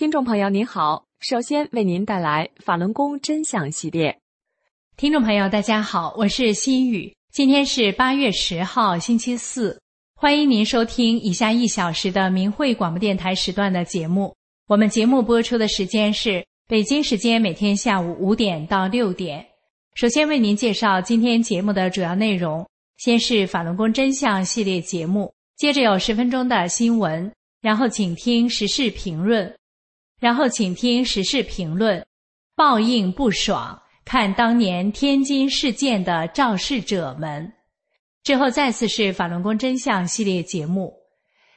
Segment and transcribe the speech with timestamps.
[0.00, 4.18] 听众朋友您好，首先为您带来法轮功真相系列。
[4.96, 9.78] 听众朋友大家好，我是心雨，今天是八月十号星期四，
[10.14, 14.34] 欢迎您收听以下一小时的明慧广播电台时段的节目。
[14.68, 19.46] 我们节目播出的时间是北京时间每天下午五点到六点。
[19.96, 29.54] 首先为您介绍今天节目的主要内容，先是法轮功真相系列节目，接着有十分钟的新闻，然后请听时事评论。
[30.20, 32.04] 然后，请听时事评论。
[32.54, 37.50] 报应不爽，看当年天津事件的肇事者们。
[38.22, 40.92] 之后，再次是法轮功真相系列节目。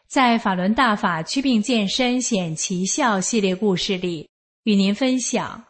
[0.08, 4.30] 在法轮大法祛病健身显奇效系列故事里，
[4.64, 5.61] 与您分享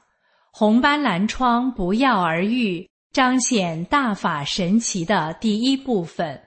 [0.52, 6.40] 红斑蓝疮不药而愈，彰显大法神奇的第一部分。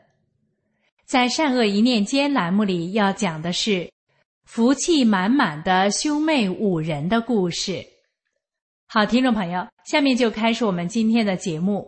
[1.06, 3.90] 在善恶一念间栏目里，要讲的是。
[4.46, 7.84] 福气满满的兄妹五人的故事。
[8.86, 11.86] 好，听众朋友，下面就开始我们今天的节目。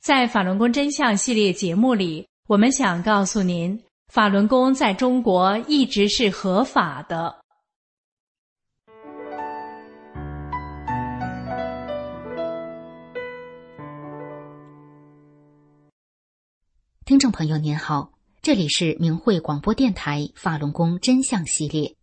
[0.00, 3.80] 在法轮功真相系列节目里，我们想告诉您，
[4.12, 7.36] 法轮功在中国一直是合法的。
[17.04, 18.17] 听众朋友您好。
[18.40, 21.96] 这里是明慧广播电台法轮功真相系列。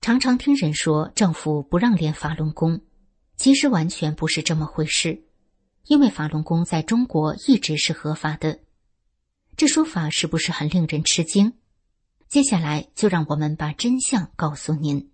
[0.00, 2.80] 常常听人说政府不让练法轮功，
[3.36, 5.22] 其实完全不是这么回事，
[5.86, 8.58] 因为法轮功在中国一直是合法的。
[9.56, 11.54] 这说法是不是很令人吃惊？
[12.28, 15.10] 接下来就让我们把真相告诉您。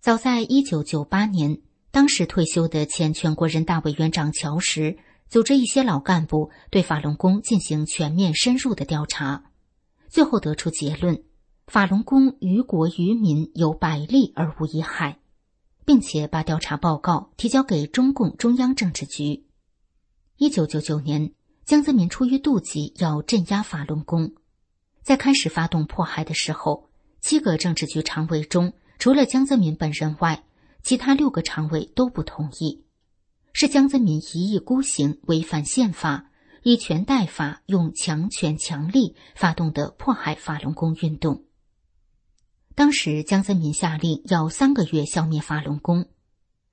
[0.00, 4.98] 早在一九九八年，当时退休的前全国人大委员长乔石。
[5.30, 9.44] 组织一些老干部对法轮功进行全面深入的调查，
[10.08, 11.22] 最后得出结论：
[11.68, 15.20] 法轮功于国于民有百利而无一害，
[15.84, 19.44] 并且把调查报告提交给中共中央政治局。
[20.36, 21.32] 一九九九年，
[21.64, 24.34] 江泽民出于妒忌要镇压法轮功，
[25.00, 30.42] 在开始发动迫害的时候，七个政治局常委中，除了江泽民本人外，
[30.82, 32.82] 其他六个常委都不同意。
[33.52, 36.30] 是江泽民一意孤行、违反宪法、
[36.62, 41.44] 以权代法、用强权强力发动的迫害法轮功运动。
[42.74, 46.06] 当时江泽民下令要三个月消灭法轮功，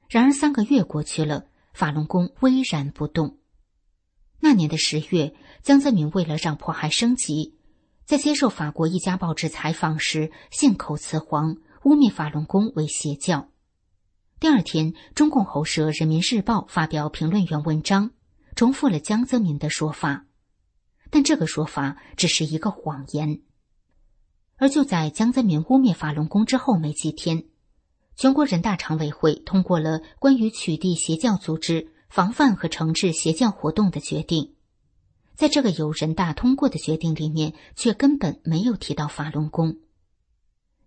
[0.08, 3.40] 然而三个月过去了，法轮功巍然不动。
[4.40, 5.34] 那年的十月，
[5.64, 7.58] 江泽民为了让迫害升级，
[8.06, 13.50] 在接受法国一家报纸采访时信口雌黄，污蔑法轮功为邪教。
[14.40, 18.12] 第二天，中共喉舌《人民日报》发表评论员文章，
[18.56, 20.28] 重复了江泽民的说法，
[21.10, 23.42] 但这个说法只是一个谎言。
[24.58, 27.46] 而就在江泽民污蔑法轮功之后没几天，
[28.16, 34.54] 全国人大常委会通过了关于取缔邪教组织、防范和惩治邪教活动的决定，
[35.34, 39.78] 在这个由人大通过的决定里面，却根本没有提到法轮功。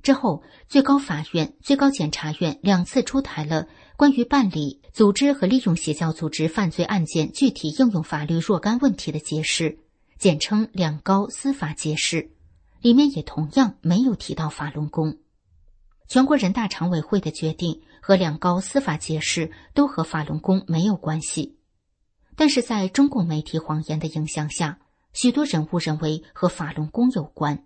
[0.02, 9.78] 之后，最高法院、最高检察院两次出台了关于办理、组织和利用邪教组织犯罪案件具体应用法律若干问题的解释，
[10.18, 12.30] 简称“两高司法解释”，
[12.80, 15.18] 里面也同样没有提到法轮功。
[16.08, 21.56] 全国人大常委会的决定和两高司法解释都和法轮功没有关系，
[22.36, 24.78] 但是在中共媒体谎言的影响下，
[25.12, 27.64] 许多人误认为和法轮功有关。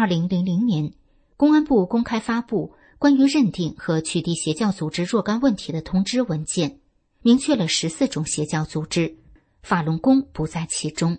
[0.00, 0.92] 二零零零年，
[1.36, 6.78] 公安部公开发布关于认定和取缔邪教组织若干问题的通知文件，
[7.20, 9.16] 明确了十四种邪教组织，
[9.60, 11.18] 法轮功不在其中。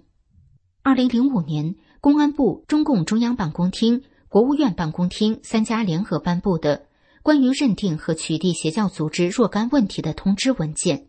[0.82, 6.78] 二零零五年，公安部、中共中央办公厅、国务院办公厅三家联合颁布的
[7.22, 11.08] 《关于认定和取缔邪教组织若干问题的通知文件，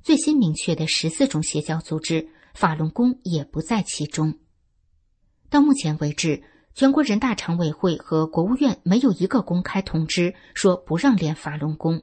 [0.00, 4.38] 最新明确的十四种邪教组织，法轮功也不在其中。
[5.48, 6.44] 到目前为止，
[6.74, 12.02] 全国人大常委会和国务院没有一个公开通知说不让练法轮功，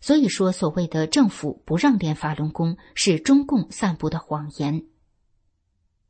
[0.00, 4.84] 所以说所谓的政府不让练法轮功是中共散布的谎言。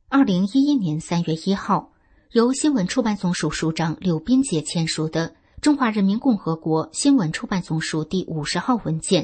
[0.09, 1.93] 二零一一年三月一号，
[2.31, 5.29] 由新闻出版总署署长柳斌杰签署的
[5.61, 9.23] 《中华人民共和国新闻出版总署第五十号文件》，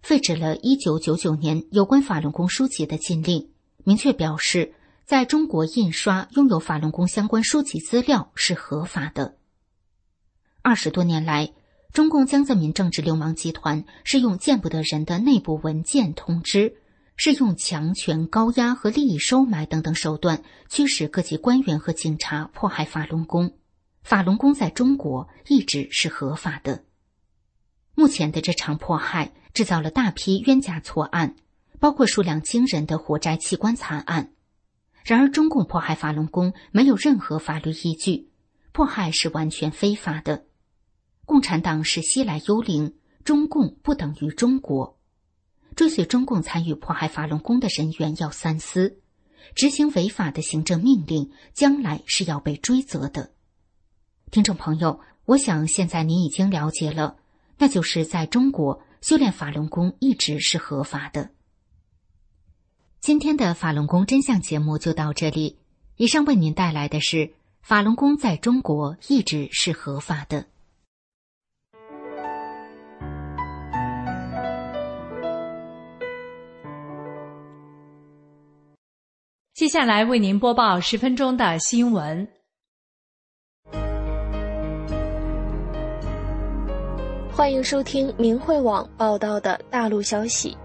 [0.00, 3.48] 废止了一九九九年有关法轮功书籍的禁令，
[3.82, 4.74] 明确表示，
[5.08, 9.38] 在中国印刷拥有法轮功相关书籍资料是合法的。
[10.60, 11.50] 二十多年来，
[11.94, 16.76] 中共江泽民政治流氓集团是用见不得人的内部文件通知。
[17.16, 23.56] 是用强权、高压和利益收买等等手段驱使各级官员和警察迫害法轮功。
[24.02, 26.84] 法轮功在中国一直是合法的。
[27.94, 31.34] 目前的这场迫害制造了大批冤假错案，
[31.80, 34.32] 包括数量惊人的火灾器官惨案。
[35.08, 38.28] 然而，中共迫害法轮功没有任何法律依据，
[38.72, 40.44] 迫害是完全非法的。
[41.24, 42.94] 共产党是西来幽灵，
[43.24, 44.98] 中共不等于中国。
[45.74, 48.98] 追随中共参与迫害法轮功的人员要三思，
[49.54, 53.32] 执行违法的行政命令，将来是要被追责的。
[54.30, 57.16] 听众朋友，我想现在您已经了解了，
[57.56, 61.30] 那就是在中国修炼法轮功一直是合法的。
[63.00, 65.56] 今天的法轮功真相节目就到这里，
[65.96, 67.30] 以上为您带来的是
[67.62, 70.46] 法轮功在中国一直是合法的。
[79.54, 82.28] 接下来为您播报十分钟的新闻。
[87.32, 90.56] 欢迎收听明慧网报道的大陆消息。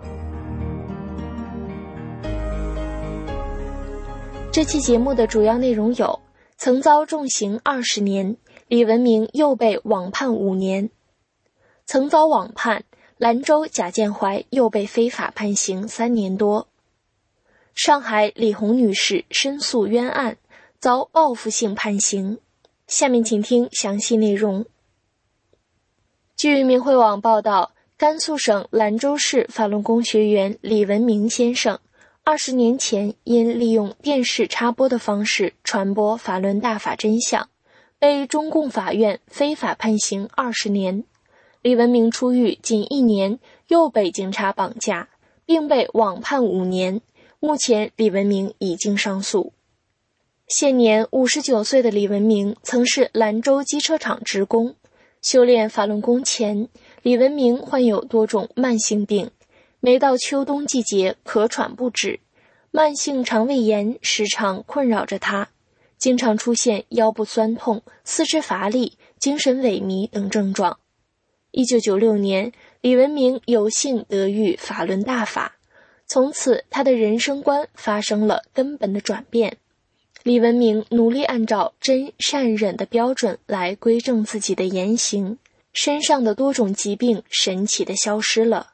[4.53, 6.19] 这期节目的主要内容有：
[6.57, 10.89] 曾遭重刑二十年，李文明又被网判五年；
[11.87, 12.83] 曾遭网判，
[13.17, 16.67] 兰州贾建怀又被非法判刑三年多。
[17.73, 20.37] 上海李红女士申诉冤案
[20.79, 22.37] 遭报复性判刑，
[22.85, 24.67] 下面请听详细内容。
[26.37, 31.79] 据明慧网报道，甘肃省兰州市法轮功学员李文明先生，
[32.25, 37.49] 二十年前因利用电视插播的方式传播法轮大法真相，
[37.99, 41.03] 被中共法院非法判刑二十年。
[41.61, 45.09] 李文明出狱仅一年，又被警察绑架，
[45.45, 47.01] 并被网判五年。
[47.41, 49.51] 目前，李文明已经上诉。
[50.47, 54.75] 现年五十九岁的李文明曾是兰州机车厂职工。
[55.21, 56.69] 修炼法轮功前，
[57.01, 59.29] 李文明患有多种慢性病，
[59.85, 62.21] 每到秋冬季节咳喘不止，
[62.71, 65.49] 慢性肠胃炎时常困扰着他，
[65.97, 70.79] 经常出现腰部酸痛、四肢乏力、精神萎靡等症状。
[71.51, 75.57] 一九九六年，李文明有幸得遇法轮大法。
[76.07, 79.57] 从此，他的人生观发生了根本的转变。
[80.23, 85.37] 李文明努力按照真善忍的标准来规正自己的言行，
[85.73, 88.72] 身上的多种疾病神奇的消失了。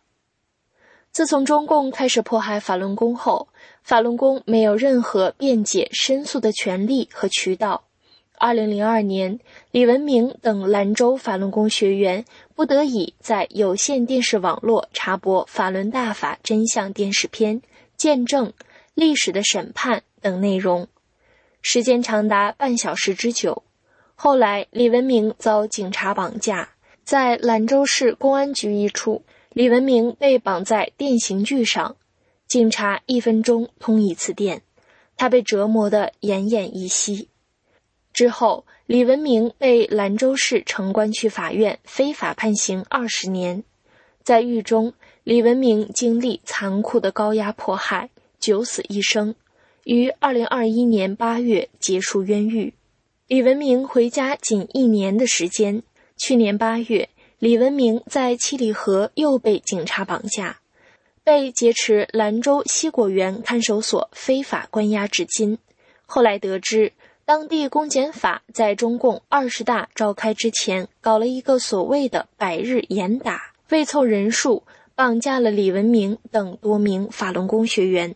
[1.11, 3.47] 自从中共开始迫害法轮功后，
[3.83, 7.83] 法轮功没有任何辩解申诉的权利和渠道。
[8.37, 9.39] 二零零二年，
[9.71, 12.23] 李文明等兰州法轮功学员
[12.55, 17.61] 不得已在有线电视网络插播法轮大法真相电视片，
[17.97, 18.53] 见证
[18.93, 20.87] 历史的审判等内容，
[21.61, 23.63] 时间长达半小时之久。
[24.15, 26.69] 后来，李文明遭警察绑架，
[27.03, 29.23] 在兰州市公安局一处，
[29.59, 31.97] 李文明被绑在电刑具上，
[32.47, 34.61] 警察一分钟通一次电，
[35.17, 37.27] 他被折磨得奄奄一息。
[38.13, 43.65] 之后，李文明被兰州市城关区法院非法判刑二十年。
[44.23, 44.93] 在狱中，
[45.25, 49.35] 李文明经历残酷的高压迫害，九死一生，
[49.83, 52.73] 于二零二一年八月结束冤狱。
[53.27, 55.83] 李文明回家仅一年的时间，
[56.15, 57.09] 去年八月，
[57.39, 60.59] 李文明在七里河又被警察绑架，
[61.23, 65.57] 被劫持兰州西果园看守所非法关押至今。
[66.05, 66.93] 后来得知。
[67.25, 74.63] 当地公检法在中共二十大召开之前搞了一个所谓的百日严打，为凑人数，
[74.95, 78.15] 绑架了李文明等多名法轮功学员。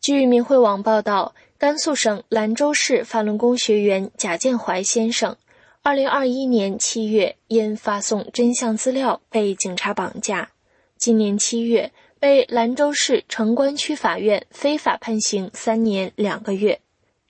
[0.00, 5.36] 据明慧网报道，甘肃省兰州市法轮功学员贾建怀先生，
[5.80, 10.50] 二零二一年七月因发送真相资料被警察绑架，
[10.98, 16.80] 今年七月被兰州市城关区法院非法判刑三年两个月。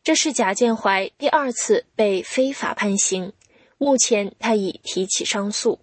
[0.03, 3.35] 这是贾建怀第二次被非法判刑，
[3.77, 5.79] 目前他已提起上诉。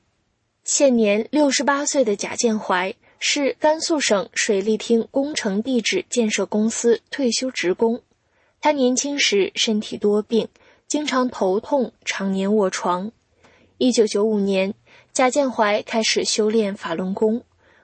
[0.64, 2.96] 现年六十八岁的贾建怀。
[3.22, 8.02] 是甘肃省水利厅工程地质建设公司退休职工。
[8.62, 10.48] 他年轻时身体多病，
[10.88, 13.12] 经常头痛，常年卧床。
[13.78, 14.74] 一九九五年，
[15.14, 17.44] 贾建怀开始修炼法轮功，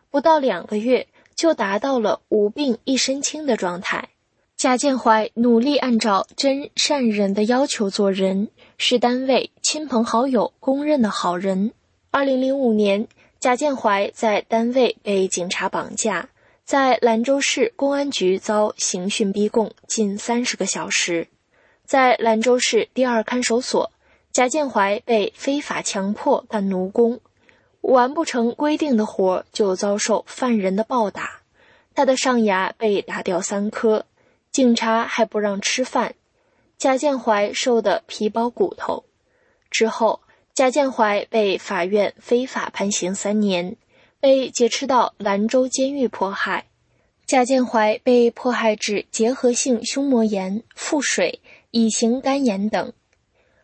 [0.10, 4.10] 不到两个月就达到了无病一身轻的状态。
[4.58, 11.72] 贾建怀努力按照真善忍的要求做人，是单位亲朋好友公认的好人。
[12.12, 13.08] 二零零五年。
[13.38, 16.30] 贾建怀在单位被警察绑架，
[16.66, 21.28] 在兰州市公安局遭刑讯逼供近三十个小时，
[21.86, 23.92] 在兰州市第二看守所，
[24.32, 27.20] 贾建怀被非法强迫干奴工，
[27.82, 31.42] 完不成规定的活就遭受犯人的暴打，
[31.94, 34.08] 他的上牙被打掉三颗，
[34.52, 36.16] 警察还不让吃饭，
[36.80, 39.06] 贾建怀瘦得皮包骨头，
[39.70, 40.20] 之后。
[40.56, 43.76] 贾建怀被法院非法判刑三年，
[44.20, 46.66] 被劫持到兰州监狱迫害。
[47.26, 51.42] 贾建怀被迫害致结核性胸膜炎、腹水、
[51.72, 52.94] 乙型肝炎等。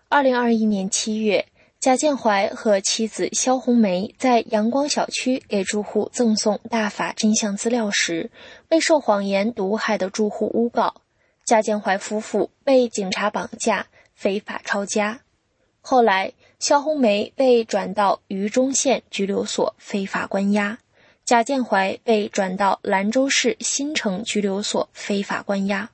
[0.09, 1.45] 二零二一年七月，
[1.79, 8.31] 贾建怀和妻子肖红梅在阳光小区给住户赠送大法真相资料时，
[8.67, 10.95] 被受谎言毒害的住户诬告，
[11.45, 15.21] 贾建怀夫妇被警察绑架、非法抄家。
[15.81, 16.33] 后来。
[16.61, 20.77] 肖红梅被转到榆中县拘留所非法关押，
[21.25, 25.89] 贾建怀被转到兰州市新城拘留所非法关押。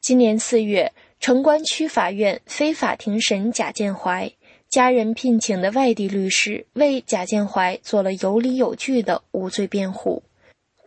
[0.00, 4.32] 今年四月，城关区法院非法庭审贾建怀，
[4.68, 10.24] 家人聘请的外地律师为贾建怀做了有理有据的无罪辩护，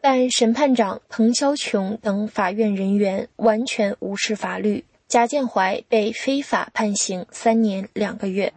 [0.01, 8.51] 但审判长彭肖琼等法院人员完全无视法律，贾建怀被非法判刑三年两个月。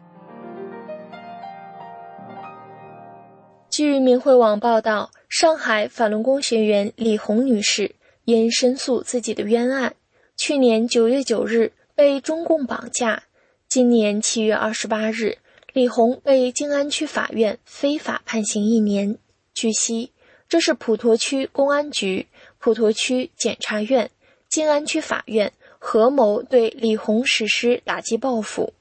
[3.77, 9.95] 据明慧网报道，上海法轮功学员李红女士因申诉自己的冤案，
[10.35, 13.25] 去年九月九日被中共绑架。
[13.69, 15.37] 今年七月二十八日，
[15.75, 19.19] 李红被静安区法院非法判刑一年。
[19.53, 20.11] 据悉，
[20.49, 22.29] 这是普陀区公安局、
[22.59, 24.11] 普陀区检察院、
[24.49, 28.73] 静安区法院合谋对李红实施打击报复。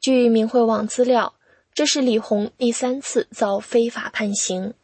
[0.00, 1.34] 据明慧网资料。
[1.72, 4.74] 这是李红第三次遭非法判刑。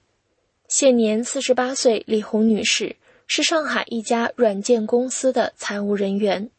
[0.69, 6.50] 现年四十八岁，李红女士是上海一家软件公司的财务人员。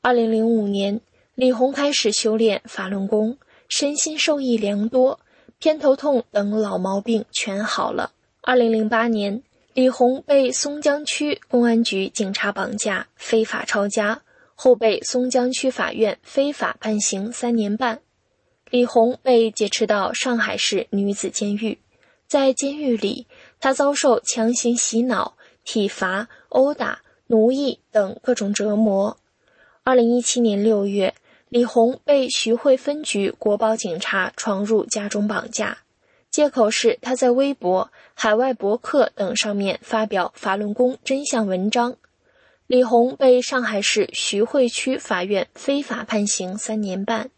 [0.00, 1.00] 二零零五年，
[1.34, 5.20] 李红开始修炼法轮功，身心受益良多，
[5.58, 8.12] 偏头痛等老毛病全好了。
[8.40, 9.42] 二零零八年，
[9.74, 14.22] 李红被松江区公安局警察绑架，非法抄家，
[14.54, 18.00] 后被松江区法院非法判刑三年半。
[18.72, 21.78] 李红被劫持到上海市女子监狱，
[22.26, 23.26] 在监狱里，
[23.60, 29.18] 她遭受强行洗脑、体罚、殴打、奴役等各种折磨。
[29.82, 31.12] 二零一七年六月，
[31.50, 35.80] 李红被徐汇分局国保警察闯入家中绑架，
[36.30, 41.98] 借口是他在微博、海外博客等上面发表法轮功真相文章。
[42.66, 47.28] 李红被上海市徐汇区法院非法判刑三年半。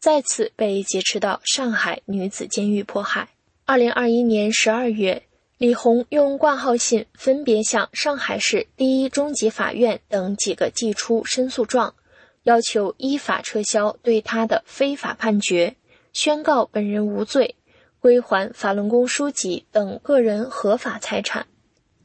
[0.00, 3.28] 再次被劫持到上海女子监狱迫害。
[3.66, 5.22] 二零二一年十二月，
[5.58, 11.94] 李红用挂号信分别向上海市第一中级法院等几个寄出申诉状，
[12.44, 15.76] 要求依法撤销对他的非法判决，
[16.14, 17.54] 宣告本人无罪，
[17.98, 21.46] 归还法轮功书籍等个人合法财产。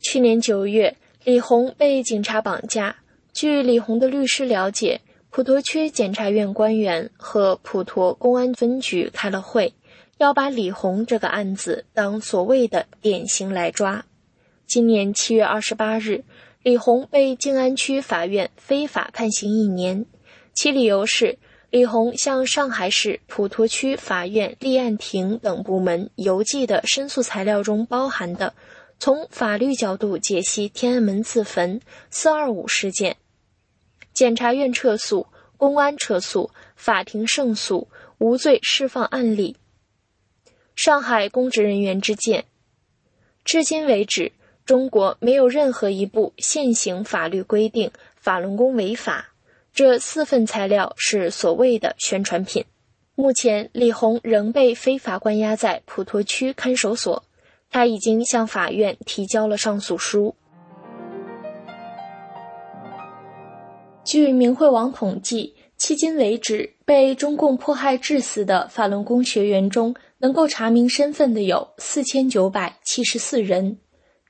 [0.02, 2.98] 去年九月，李红被警察绑架。
[3.34, 5.00] 据李红的律师了解。
[5.36, 9.74] 普陀区检察院官员和普陀公安分局开了会，
[10.18, 14.06] 要把李红这个案子当所谓的典型来抓。
[14.66, 16.24] 今年七月二十八日，
[16.64, 20.06] 李红被静安区法院非法判刑一年，
[20.54, 21.38] 其理由是
[21.70, 28.54] 李红向上海市普陀区法院立案庭等部门邮寄的申诉材料中包含的
[29.00, 33.18] 从法律角度解析天安门自焚、四二五事件。
[34.16, 39.58] 检察院撤诉，公安撤诉，法庭胜诉，无罪释放案例。
[40.74, 42.46] 上海公职人员之见：
[43.44, 44.32] 至今为止，
[44.66, 49.34] 中国没有任何一部现行法律规定法轮功违法。
[49.74, 52.64] 这四份材料是所谓的宣传品。
[53.16, 57.26] 目前，李红仍被非法关押在普陀区看守所，
[57.70, 60.36] 他已经向法院提交了上诉书。
[64.06, 73.80] 据明慧网统计，迄今为止，被中共迫害致死的法轮功学员中，能够查明身份的有四千九百七十四人，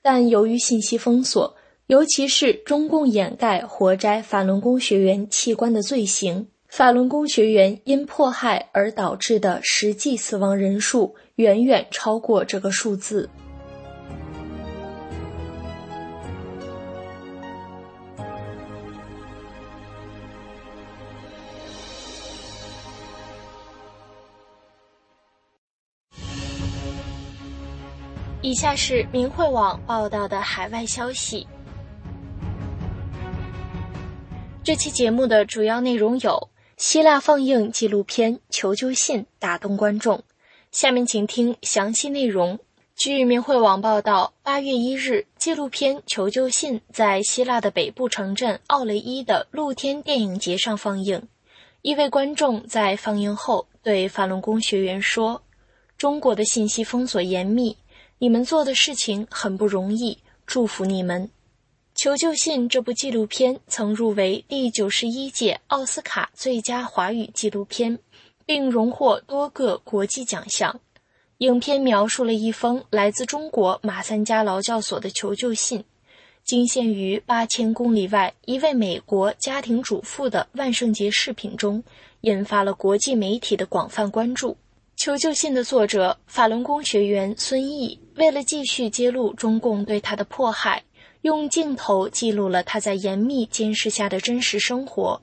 [0.01, 1.58] 但由于信息封锁。
[1.88, 13.29] 尤其是中共掩盖活摘法轮功学员器官的罪行，法轮功学员因迫害而导致的实际死亡人数远远超过这个数字。
[28.45, 31.47] 以下是明慧网报道的海外消息。
[34.63, 40.23] 这期节目的主要内容有：希腊放映纪录片《求救信》打动观众。
[40.71, 42.59] 下面请听详细内容。
[42.95, 51.27] 据明慧网报道，八月一日，纪录片《求救信》在希腊的北部城镇奥雷伊的露天电影节上放映。
[51.81, 55.41] 一位观众在放映后对法轮功学员说
[55.97, 57.75] ：“中国的信息封锁严密，
[58.25, 60.17] 你们做的事情很不容易，
[60.48, 61.25] 祝福你们。”
[62.01, 68.00] 《求救信》这部纪录片曾入围第九十一届奥斯卡最佳华语纪录片，
[68.44, 70.79] 并荣获多个国际奖项。
[71.38, 75.84] 影片描述了一封来自中国马三家劳教所的求救信，
[76.44, 81.84] 惊现于八千公里外一位美国家庭主妇的万圣节视频中，
[82.22, 84.58] 引发了国际媒体的广泛关注。
[84.96, 90.84] 求救信的作者法轮功学员孙毅，为了继续揭露中共对他的迫害。
[91.22, 95.19] 用镜头记录了他在严密监视下的真实生活。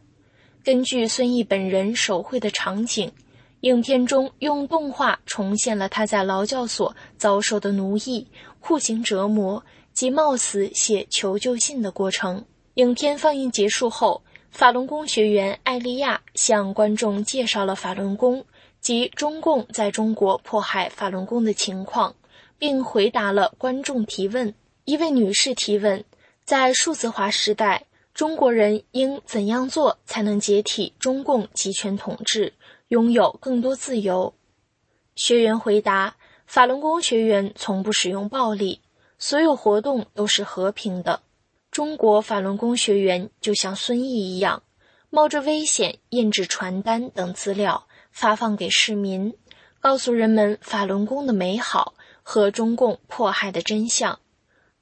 [0.64, 3.12] 根据孙毅本人手绘的场景，
[3.60, 8.26] 影片中用动画重现了他在劳教所遭受的奴役、
[8.58, 12.44] 酷刑折磨及冒死写求救信的过程。
[12.74, 18.44] 影片放映结束后，法轮功学员艾利亚向观众介绍了法轮功
[18.80, 22.12] 及中共在中国迫害法轮功的情况，
[22.62, 24.54] 并回答了观众提问。
[24.84, 26.04] 一位女士提问：
[26.44, 32.52] 在数字化时代，中国人应怎样做才能解体中共集权统治，
[32.86, 34.32] 拥有更多自由？
[35.16, 36.14] 学员回答：
[36.46, 38.80] 法轮功学员从不使用暴力，
[39.18, 41.20] 所有活动都是和平的。
[41.72, 44.62] 中国法轮功学员就像孙毅一样，
[45.10, 49.34] 冒着危险印制传单等资料，发放给市民，
[49.80, 54.18] 告诉人们法轮功的美好和中共迫害的真相。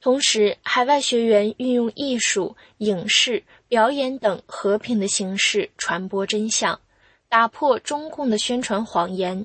[0.00, 6.80] 同时，海外学员运用艺术、影视、表演等和平的形式传播真相，
[7.28, 9.44] 打破中共的宣传谎言。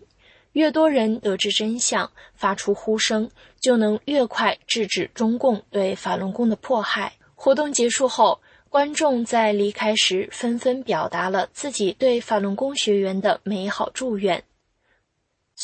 [0.53, 3.29] 越多人得知真相，发出呼声，
[3.59, 7.11] 就能越快制止中共对法轮功的迫害。
[7.35, 14.41] 活动结束后，观众在离开时纷纷表达了自己对法轮功学员的美好祝愿。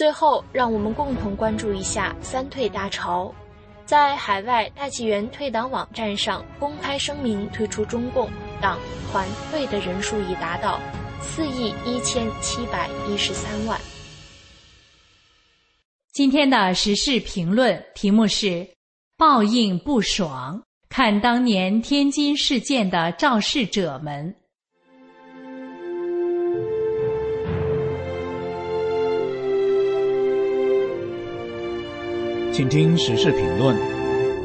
[0.02, 3.32] 最后，让我们共同关注一下三退大潮。
[3.86, 8.28] 在海外大纪元退党网站上公开声明退出中共
[8.60, 8.80] 党
[9.12, 10.80] 团队的人数已达到
[11.22, 13.80] 四亿一千七百一十三万。
[16.12, 18.68] 今天的时事评论题目是
[19.16, 24.36] “报应不爽”，看当年天津事件的肇事者们。
[32.54, 33.74] 请听时事评论：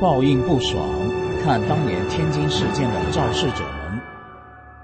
[0.00, 0.88] 报应不爽，
[1.42, 4.00] 看当年天津事件的肇事者们。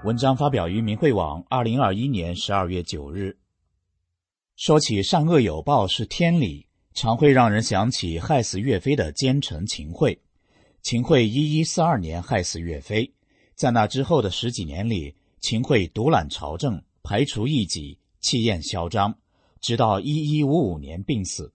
[0.03, 3.37] 文章发表于明慧网，二零二一年十二月九日。
[4.57, 10.19] 说起善恶有报是天理，常会让人想起害死岳飞的奸臣秦桧。
[10.81, 13.09] 秦桧一一四二年害死岳飞，
[13.55, 19.15] 在那之后的十几年里，秦桧独揽朝政，排除异己，气焰嚣张，
[19.61, 21.53] 直到一一五五年病死。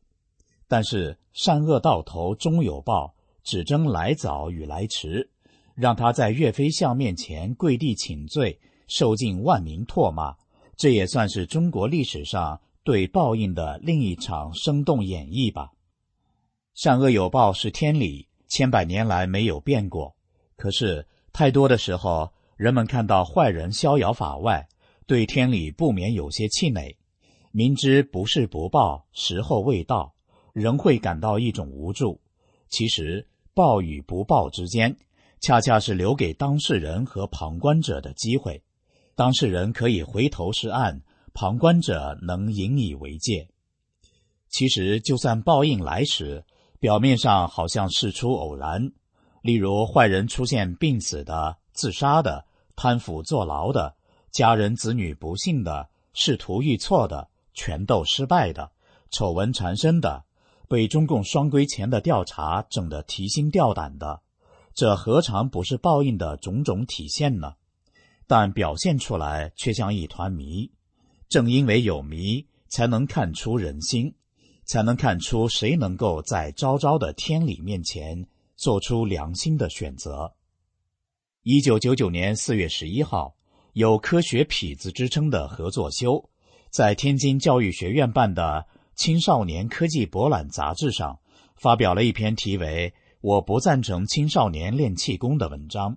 [0.68, 5.28] 但是善恶到头终有报，只争来早与来迟。
[5.74, 10.36] 让他在岳飞像面前跪地请罪，受尽万民唾骂，
[10.76, 15.70] 这也算是中国历史上对报应的另一场生动演绎吧。
[16.74, 20.16] 善恶有报是天理，千百年来没有变过。
[20.56, 24.68] 可是太多的时候，人们看到坏人逍遥法外，
[25.06, 26.96] 对天理不免有些气馁。
[27.52, 30.12] 明知不是不报，时候未到。
[30.58, 32.20] 仍会感到一种无助。
[32.68, 34.96] 其实报与不报之间，
[35.40, 38.62] 恰恰是留给当事人和旁观者的机会。
[39.14, 41.00] 当事人可以回头是岸，
[41.32, 43.48] 旁观者能引以为戒。
[44.48, 46.44] 其实，就算报应来时，
[46.78, 48.92] 表面上好像事出偶然，
[49.42, 52.44] 例如坏人出现病死的、自杀的、
[52.76, 53.96] 贪腐坐牢的、
[54.30, 58.70] 家人子女不幸的、仕途遇挫的、权斗失败的、
[59.10, 60.24] 丑闻缠身的。
[60.68, 64.20] 被中共双规前的调查整得提心吊胆的，
[64.74, 67.54] 这何尝不是报应的种种体现呢？
[68.26, 70.70] 但表现出来却像一团谜。
[71.30, 74.14] 正因为有谜，才能看出人心，
[74.66, 80.34] 才能看出谁能够在昭昭的天理面前做出良心的选择。
[81.42, 83.34] 一九九九年四月十一号，
[83.72, 86.28] 有“科学痞子”之称的何作修，
[86.70, 88.66] 在天津教育学院办的。
[88.98, 91.20] 青少年科技博览杂志上
[91.54, 95.96] 发表了一篇题为“我不赞成青少年练气功”的文章，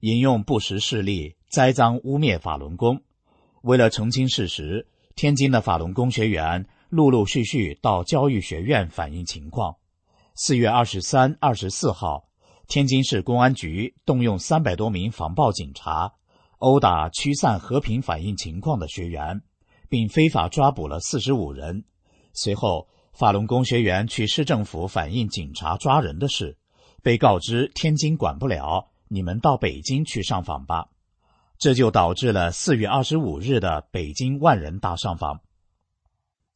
[0.00, 3.02] 引用不实事例栽赃污蔑法轮功。
[3.60, 9.76] 为了澄清事实，天津的法轮功学员陆陆续续到教育学院反映情况。
[10.34, 12.24] 四月二十三、二十四号，
[12.68, 16.14] 天津市公安局动用三百多名防暴警察，
[16.56, 19.42] 殴打驱散和平反映情况的学员，
[19.90, 21.84] 并非法抓捕了四十五人。
[22.42, 26.56] 随后，法轮功学员去市政府反映警察抓人的事，
[27.02, 30.88] 被告知天津管不了，你们到北京去上访吧。
[31.58, 35.42] 这就导致了四月二十五日的北京万人大上访。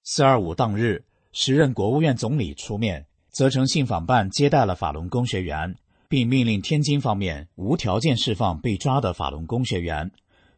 [0.04, 5.76] 四二五当日，时任国务院总理出面，责成信访办接待了法轮功学员，
[6.08, 10.10] 并命令天津方面无条件释放被抓的法轮功学员。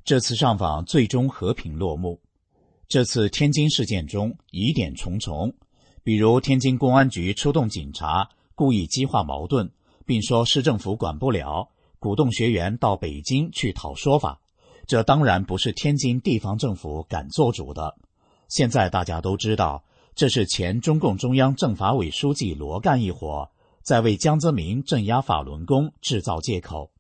[0.05, 2.21] 这次上访最终和平落幕。
[2.89, 5.53] 这次天津事件中疑点重重，
[6.05, 9.71] 比如天津公安局出动警察，故意激化矛盾，
[10.05, 11.69] 并说市政府管不了，
[11.99, 14.41] 鼓动学员到北京去讨说法。
[14.87, 17.97] 这当然不是天津地方政府敢做主的。
[18.49, 19.83] 现在大家都知道，
[20.15, 23.51] 这是前中共中央政法委书记罗干一伙
[23.83, 26.93] 在为江泽民镇压法轮功制造借口，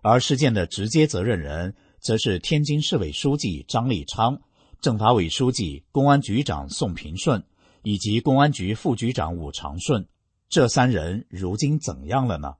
[0.00, 4.40] 而事件的直接责任人则是天津市委书记张立昌。
[4.80, 7.42] 政法委书记、公安局长宋平顺
[7.82, 10.06] 以及公安局副局长武长顺，
[10.48, 12.54] 这三人如今怎样了呢？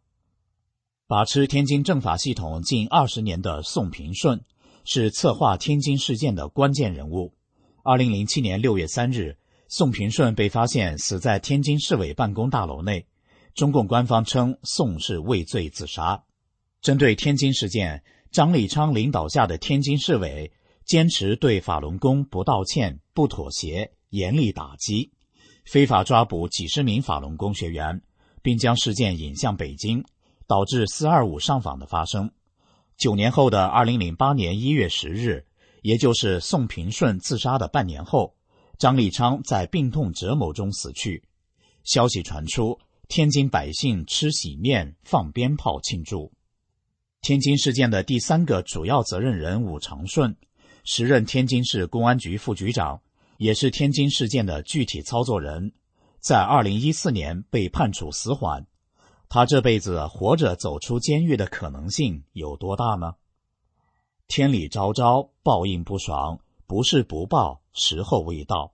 [1.06, 4.44] 把持天津政法系统近二十年的宋平顺，
[4.84, 7.32] 是策划天津事件的关键人物。
[7.84, 9.36] 二零零七年六月三日，
[9.68, 13.06] 宋平顺被发现死在天津市委办公大楼内，
[13.54, 16.24] 中共官方称宋是畏罪自杀。
[16.80, 18.02] 针对天津事件，
[18.32, 20.50] 张立昌领导下的天津市委。
[20.86, 25.10] 坚持对法轮功不道歉、不妥协，严厉打击，
[25.64, 28.00] 非法抓捕几十名法轮功学员，
[28.40, 30.04] 并将事件引向北京，
[30.46, 32.30] 导致“四二五”上访的发生。
[32.96, 35.44] 九年后的二零零八年一月十日，
[35.82, 38.36] 也就是宋平顺自杀的半年后，
[38.78, 41.20] 张立昌在病痛折磨中死去。
[41.82, 46.32] 消息传出，天津百姓吃喜面、放鞭炮庆祝。
[47.22, 50.36] 天津事件的第三个主要责任人武长顺。
[50.88, 53.02] 时任天津市公安局副局长，
[53.38, 55.72] 也是天津事件的具体操作人，
[56.20, 58.64] 在二零一四年被判处死缓。
[59.28, 63.16] 他这辈子活着走出监狱的可能性有多大呢？
[64.28, 68.72] 天理昭昭，报应不爽，不是不报，时候未到。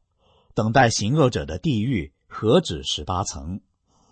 [0.53, 3.63] 等待行恶者的地狱何止十八层？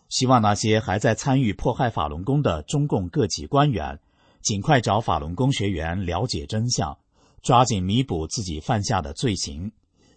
[0.08, 4.00] 希望那些还在参与迫害法轮功的中共各级官员，
[4.40, 6.96] 尽快找法轮功学员了解真相。
[7.42, 9.72] 抓紧弥补自己犯下的罪行，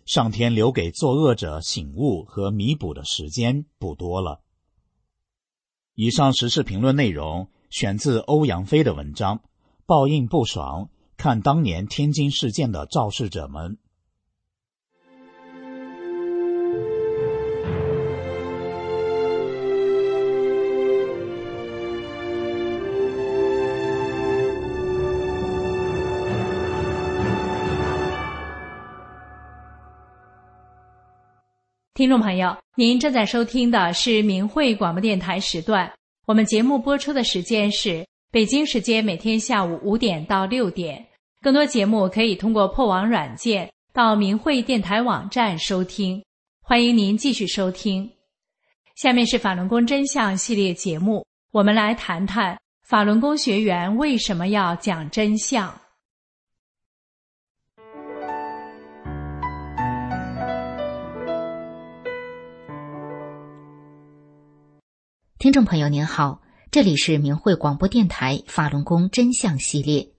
[0.06, 4.42] 上天留给作恶者醒悟和弥补的时间不多了。
[5.96, 9.38] 以上时事评论内容选自欧阳飞的文章
[9.86, 10.86] 《报应不爽》，
[11.18, 13.78] 看当年天津事件的肇事者们。
[31.95, 35.91] 听众朋友，您正在收听的是明慧广播电台时段。
[36.25, 41.06] 我们节目播出的时间是北京时间每天下午五点到六点。
[41.39, 46.19] 更多节目可以通过破网软件到明慧电台网站收听。
[46.63, 48.10] 欢迎您继续收听。
[48.95, 55.71] 下面是法轮功真相系列节目，我们来谈谈法轮功学员为什么要讲真相。
[65.43, 70.13] 听众朋友您好，这里是明慧广播电台法轮功真相系列。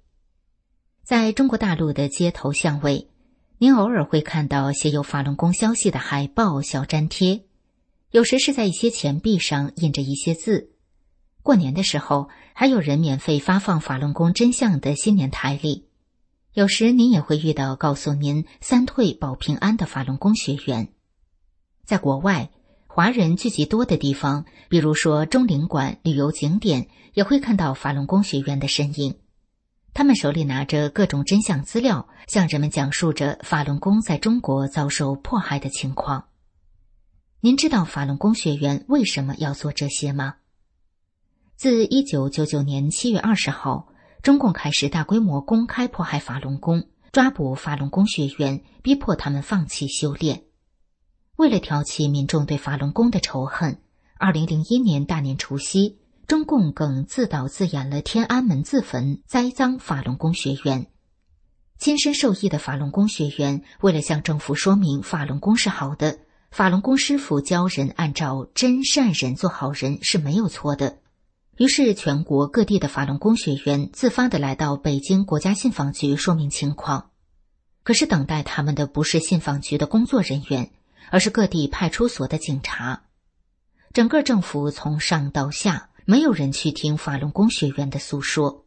[1.02, 3.08] 在中国大陆的街头巷尾，
[3.56, 7.46] 您偶尔会看到写有法轮功消息的海报、小粘贴，
[8.10, 10.72] 有时是在一些钱币上印着一些字。
[11.42, 15.88] 过年的时候，还有人免费发放法轮功真相的新年台历。
[16.52, 20.92] 有时您也会遇到告诉您“三退保平安”的法轮功学员。
[21.86, 22.50] 在国外。
[22.96, 29.16] 华人聚集多的地方，比如说中领馆旅游景点，也会看到法轮功学员的身影。
[29.92, 36.26] 他们手里拿着各种真相资料，向人们讲述着法轮功在中国遭受迫害的情况。
[37.40, 40.36] 您知道法轮功学员为什么要做这些吗？
[41.56, 43.88] 自一九九九年七月二十号，
[44.22, 50.44] 中共开始大规模公开迫害法轮功，抓捕法轮功学员，逼迫他们放弃修炼。
[51.36, 53.78] 为了挑起民众对法轮功的仇恨，
[54.18, 60.86] 二零零一年大年除夕，中共更自导自演了天安门自焚，栽赃法轮功学员。
[61.76, 66.20] 亲身受益的法轮功学员为了向政府说明法轮功是好的，
[66.52, 70.98] 法轮功师傅教人按照真善人做好人是没有错的。
[71.56, 77.10] 于是，全国各地的法轮功学员自发的来到北京国家信访局说明情况。
[77.82, 80.70] 可是，等待他们的不是信访局的工作人员。
[81.10, 83.04] 而是各地派出所的警察，
[83.92, 88.64] 整个政府从上到下没有人去听法轮功学员的诉说，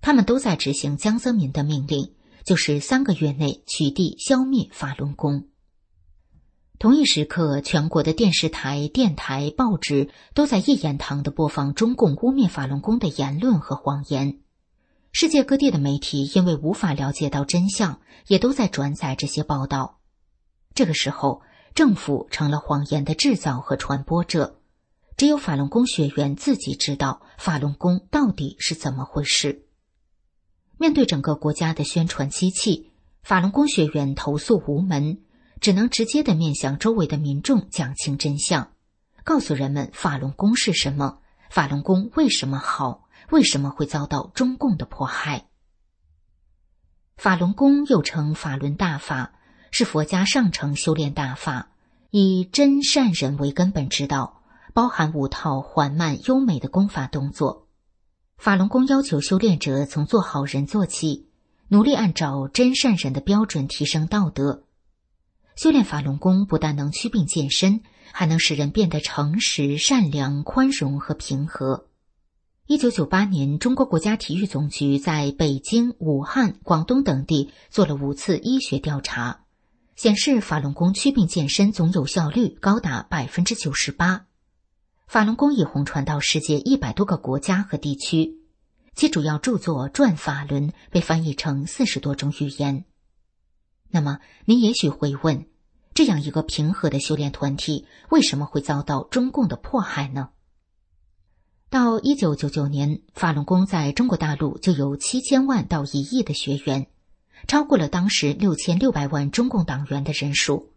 [0.00, 5.48] 他们都在执行江泽民的命令，就是三个月内取缔、消灭法轮功。
[6.78, 14.40] 同一时刻，全国的电视台、电台、报纸都在一言堂的播放中共污蔑法轮功的言论和谎言，
[15.12, 20.00] 世界各地的媒体因为无法了解到真相，也都在转载这些报道。
[20.74, 21.42] 这个时候。
[21.76, 24.58] 政府成了谎言的制造和传播者，
[25.18, 29.66] 只有法轮功学员自己知道法轮功到底是怎么回事。
[30.78, 35.18] 面对整个国家的宣传机器，法轮功学员投诉无门，
[35.60, 38.72] 只能直接的面向周围的民众讲清真相，
[39.22, 41.18] 告诉人们法轮功是什么，
[41.50, 45.48] 法轮功为什么好，为什么会遭到中共的迫害。
[47.18, 49.34] 法轮功又称法轮大法。
[49.70, 51.70] 是佛家上乘修炼大法，
[52.10, 57.66] 以真善人为根本之道，包含五套缓慢优美的功法动作。
[58.38, 61.28] 法轮功要求修炼者从做好人做起，
[61.68, 64.64] 努力按照真善人的标准提升道德。
[65.56, 67.80] 修炼法轮功不但能祛病健身，
[68.12, 71.86] 还能使人变得诚实、善良、宽容和平和。
[72.66, 79.45] 一九九八年，中国国家体育总局在北京、武汉、广东等地做了五次医学调查。
[79.96, 84.26] 显示法轮功祛病健身总有效率高达百分之九十八，
[85.06, 88.36] 法轮功已红传到世界一百多个国家和地区，
[88.94, 92.84] 其主要著作《转法轮》被翻译成四十多种语言。
[93.88, 95.46] 那么，您也许会问：
[95.94, 100.28] 这样一个平和的修炼团体，为什么会遭到中共的迫害呢？
[101.70, 106.86] 到一九九九年，法轮功在中国大陆就有七千万到一亿的学员。
[107.46, 110.72] 超过了当时六千六百万中共党员的人数。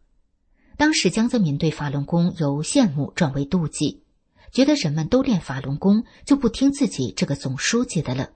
[0.77, 4.03] 当时江泽民对法轮功由羡慕转为妒忌，
[4.51, 8.29] 觉得人们都练法轮功，就不听自己这个总书记的了。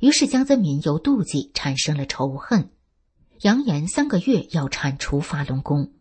[0.00, 2.70] 于是江泽民由妒忌产生了仇恨，
[3.42, 5.92] 扬言三个月要铲除法轮功。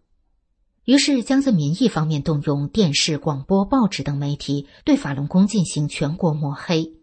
[0.84, 6.95] 于是江泽民一方面动用电视、广播、报纸等媒体对法轮功进行全国抹黑。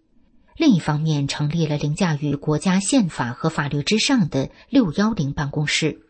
[0.56, 6.06] 另一方面，成立了凌驾于国家宪法和法律之上的“六幺零”办公室，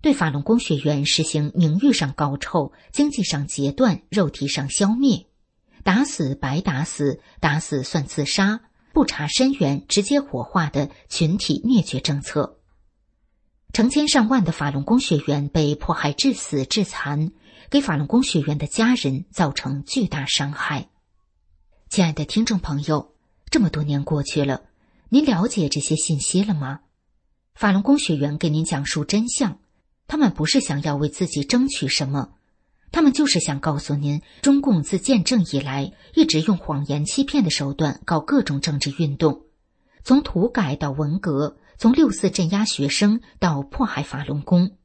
[0.00, 5.26] 对法轮功学员实行名誉上搞臭、经济上截断、肉体上消灭，
[5.82, 8.60] 打死白打死，打死算自杀，
[8.92, 12.60] 不查深源直接火化的群体灭绝政策。
[13.72, 17.32] 成千上万的法轮功学员被迫害致死致残，
[17.70, 20.90] 给法轮功学员的家人造成巨大伤害。
[21.88, 23.13] 亲爱的听众朋友。
[23.50, 24.62] 这么多年过去了，
[25.08, 26.80] 您了解这些信息了吗？
[27.54, 29.58] 法轮功学员给您讲述真相，
[30.08, 32.32] 他们不是想要为自己争取什么，
[32.90, 39.44] 他们就是想告诉您：中共自建政以来，一直用谎言欺骗的手段搞各种政治运动，
[40.02, 44.76] 从土改到文革，从六四镇压学生到迫害法轮功，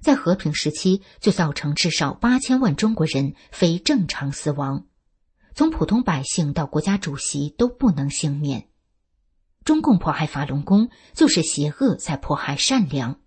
[0.00, 4.84] 在和平时期就造成至少八千万中国人非正常死亡。
[5.54, 8.68] 从普通百姓到国家主席都不能幸免。
[9.64, 13.20] 中共迫害法轮功，就是邪恶在迫害善良。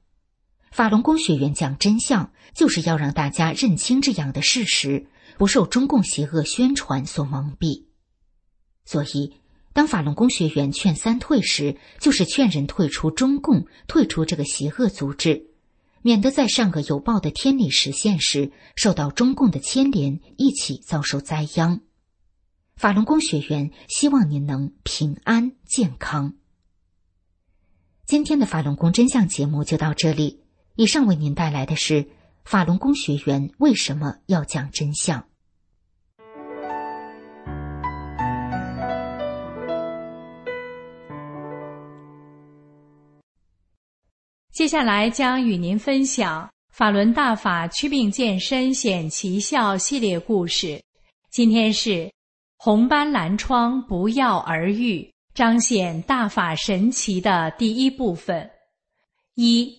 [0.71, 5.07] 法轮功学员讲真相，就是要让大家认清这样的事实，
[5.37, 7.85] 不受中共邪恶宣传所蒙蔽。
[8.83, 9.37] 所以，
[9.71, 15.51] 当法轮功学员劝三退时，就是劝人退出中共，退出这个邪恶组织，
[16.01, 21.79] 免得在善恶有报的天理实现时，受到中共的牵连，一起遭受灾殃。
[22.75, 26.33] 法轮功学员希望您能平安健康。
[28.05, 30.41] 今天的法轮功真相节目就到这里。
[30.75, 32.05] 以上为您带来的是
[32.43, 35.25] 法轮功学员为什么要讲真相。
[44.51, 50.83] 接下来将与您分享法轮大法祛病健身显奇效系列故事。
[51.31, 52.11] 今天是
[52.57, 58.49] 红斑蓝疮不药而愈，彰显大法神奇的第一部分
[59.35, 59.75] 一。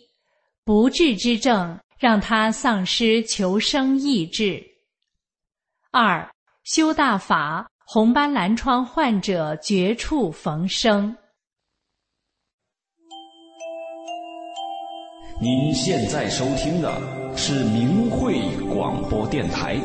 [0.65, 4.61] 不治之症让他丧失求生意志。
[5.93, 6.29] 二
[6.65, 11.17] 修大法，红斑蓝疮患者绝处逢生。
[15.41, 19.77] 您现在收听的是明慧广播电台。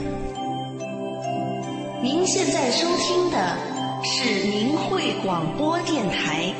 [2.03, 3.55] 您现在收听的
[4.03, 6.51] 是明慧广播电台。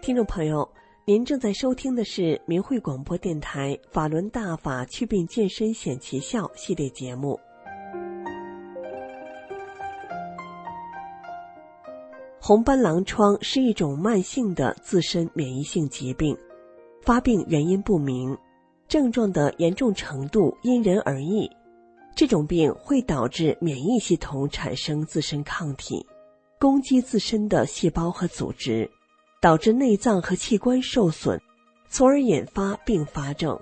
[0.00, 0.68] 听众朋友，
[1.04, 7.36] 您正在收听的是明慧广播电台《法轮大法祛病健身显奇效》系列节目。
[12.46, 16.38] 红斑狼疮是一种慢性的自身免疫性疾病，
[17.02, 18.38] 发病原因不明，
[18.86, 21.50] 症状的严重程度因人而异。
[22.14, 26.06] 这种病会导致免疫系统产生自身抗体，
[26.60, 28.88] 攻击自身的细胞和组织。
[29.40, 31.40] 导致内脏和器官受损，
[31.88, 33.58] 从而引发并发症。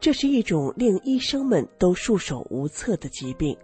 [0.00, 3.56] 这是一种令医生们都束手无策的疾病。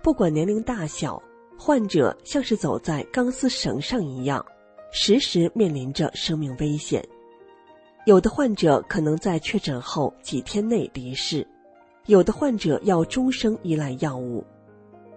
[0.00, 1.20] 不管年龄大小，
[1.58, 4.44] 患者像是走在钢丝绳上一样，
[4.92, 7.04] 时时面临着生命危险。
[8.06, 11.46] 有的患者可能在确诊后几天内离世，
[12.06, 14.42] 有的患者要终生依赖药物。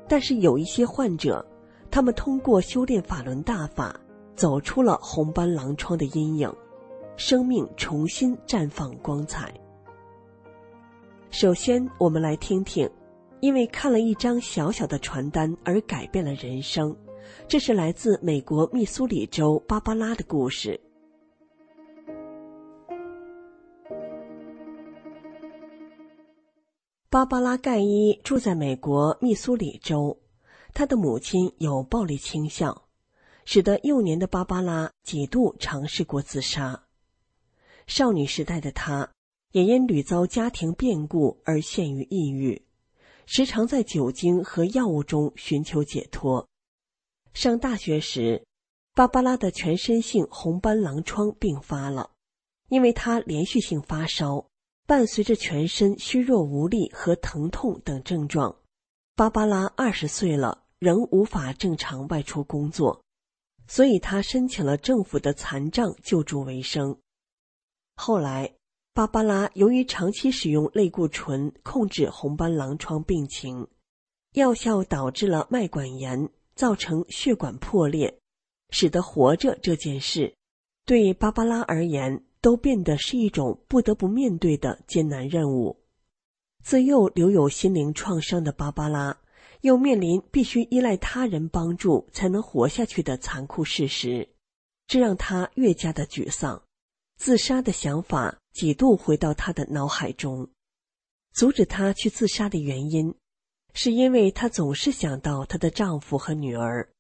[0.08, 1.46] 但是有一些患者，
[1.90, 3.96] 他们通过修炼法轮大法。
[4.34, 6.52] 走出了红斑狼疮的阴影，
[7.16, 9.54] 生命重新绽放光彩。
[11.30, 12.90] 首先，我们来听听，
[13.42, 16.96] 因为看了一张小小的传单而改变了人生，
[17.48, 20.80] 这是来自美国密苏里州芭芭拉的故事。
[27.10, 30.18] 芭芭拉·盖伊住在美国密苏里州，
[30.74, 32.84] 他的母亲有暴力倾向。
[33.44, 36.84] 使得幼年的芭芭拉几度尝试过自杀。
[37.88, 39.10] 少女时代的她，
[39.52, 42.62] 也因屡遭家庭变故而陷于抑郁，
[43.34, 46.46] 时常在酒精和药物中寻求解脱。
[47.34, 48.46] 上大学时，
[48.94, 52.12] 芭芭拉的全身性红斑狼疮病发了，
[52.68, 54.46] 因为她连续性发烧，
[54.86, 58.54] 伴随着全身虚弱无力和疼痛等症状。
[59.16, 63.02] 芭芭拉二十岁了，仍无法正常外出工作。
[63.66, 67.00] 所以，她申请了政府的残障救助为生。
[67.96, 68.54] 后来，
[68.94, 73.68] 芭芭拉由于长期使用类固醇控制红斑狼疮病情，
[74.34, 78.20] 药效导致了脉管炎，造成血管破裂，
[78.70, 80.36] 使得活着这件事
[80.86, 85.78] 对芭芭拉而言都变得是一种不得不面对的艰难任务。
[86.64, 89.18] 自幼留有心灵创伤的芭芭拉。
[89.62, 94.28] 又面临必须依赖他人帮助才能活下去的残酷事实，
[94.88, 96.64] 这让他越加的沮丧。
[97.22, 100.50] 自杀的想法几度回到他的脑海中。
[101.32, 103.14] 阻止他去自杀的原因，
[103.76, 106.92] 是因为他总是想到她的丈夫和女儿。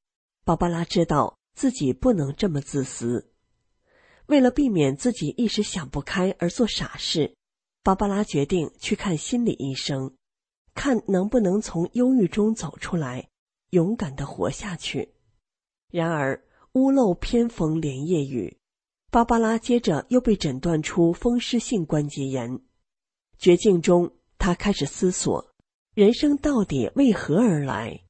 [0.45, 3.31] 芭芭拉知道自己不能这么自私。
[4.27, 7.35] 为了避免自己一时想不开而做傻事，
[7.81, 10.15] 芭芭拉决定去看心理医生。
[10.75, 13.27] 看能不能从忧郁中走出来，
[13.71, 15.15] 勇敢的活下去。
[15.89, 18.60] 然而屋漏偏逢连夜雨，
[19.11, 22.61] 芭芭拉接着又被诊断出风湿性关节炎。
[23.37, 25.45] 绝境中，他开始思索：
[25.93, 28.03] 人生到底为何而来？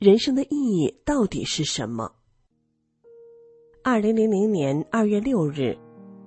[0.00, 2.10] 人生的意义到底是什么？
[3.84, 5.78] 二零零零年二月六日，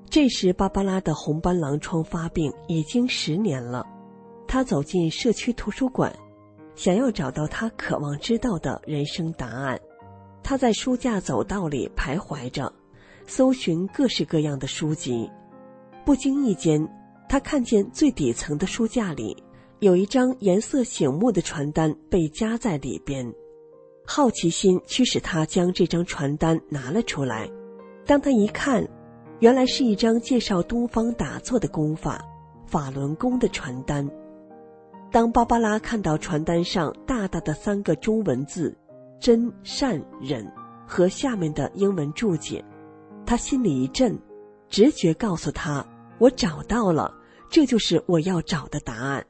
[0.10, 3.86] 这时芭芭拉的红斑狼疮发病已经十年了。
[4.48, 6.16] 他走进社区图书馆，
[6.76, 9.78] 想要找到他渴望知道的人生答案。
[10.42, 12.72] 他在书架走道里徘徊着，
[13.26, 15.30] 搜寻各式各样的书籍。
[16.06, 16.88] 不经意间，
[17.30, 19.36] 他看见最底层的书架里
[19.80, 23.26] 有一张颜色醒目的传单被夹在里边。
[24.06, 27.50] 好奇心驱使他将这张传单拿了出来。
[28.06, 28.86] 当他一看，
[29.40, 32.22] 原来是一张介绍东方打坐的功法——
[32.68, 34.06] 法轮功的传单。
[35.10, 38.76] 当芭芭拉看到传单上大大的三个中文字
[39.22, 40.46] “真善忍”
[40.86, 42.62] 和下面的英文注解，
[43.26, 44.18] 他心里一震，
[44.70, 45.86] 直觉告诉他
[46.20, 47.14] ：“我找到了，
[47.50, 49.26] 这就是我要找的答案。”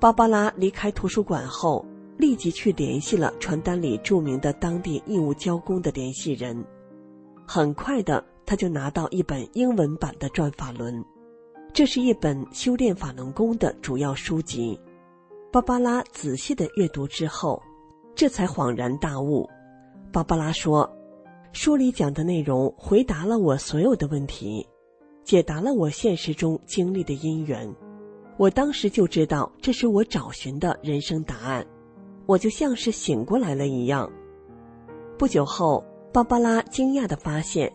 [0.00, 1.84] 芭芭拉离开图书馆后。
[2.18, 6.64] 立即去联系了传单里著名的当地义务教工的联系人，
[7.46, 10.94] 很快的他就拿到一本英文版的《转法轮》，
[11.74, 14.80] 这是一本修炼法轮功的主要书籍。
[15.52, 17.62] 芭芭拉仔细的阅读之后，
[18.14, 19.46] 这才恍然大悟。
[20.10, 20.90] 芭芭拉说
[21.56, 24.64] ：“书里讲的内容回答了我所有的问题，
[25.24, 27.66] 解答了我现实中经历的因缘。
[28.36, 31.66] 我当时就知道这是我找寻的人生答案。”
[32.28, 34.06] 我就像是醒过来了一样。
[35.16, 35.82] 不久后，
[36.12, 37.72] 芭芭拉惊讶的发现，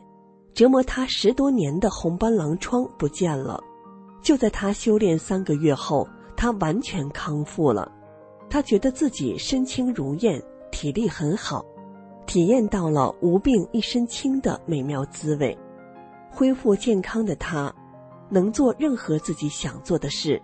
[0.53, 3.59] 折磨她十多年的红斑狼疮不见了。
[4.21, 6.07] 就在她修炼三个月后，
[6.37, 7.91] 她完全康复了。
[8.47, 10.39] 她觉得自己身轻如燕，
[10.71, 11.65] 体力很好，
[12.25, 15.57] 体验到了无病一身轻的美妙滋味。
[16.29, 17.73] 恢复健康的他，
[18.29, 20.41] 能做任何自己想做的事，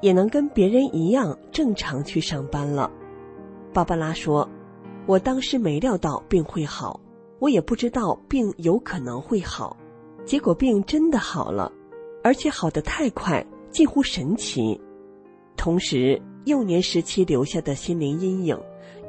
[0.00, 2.90] 也能跟别人一样正常去上班了。
[3.72, 4.48] 芭芭拉说
[5.06, 7.00] ：“我当时没料到病会好，
[7.38, 9.76] 我也不知道病有可能会好，
[10.24, 11.70] 结果病真的好了，
[12.24, 14.80] 而且好得太快，近乎神奇。
[15.56, 18.58] 同时，幼年时期留下的心灵阴影，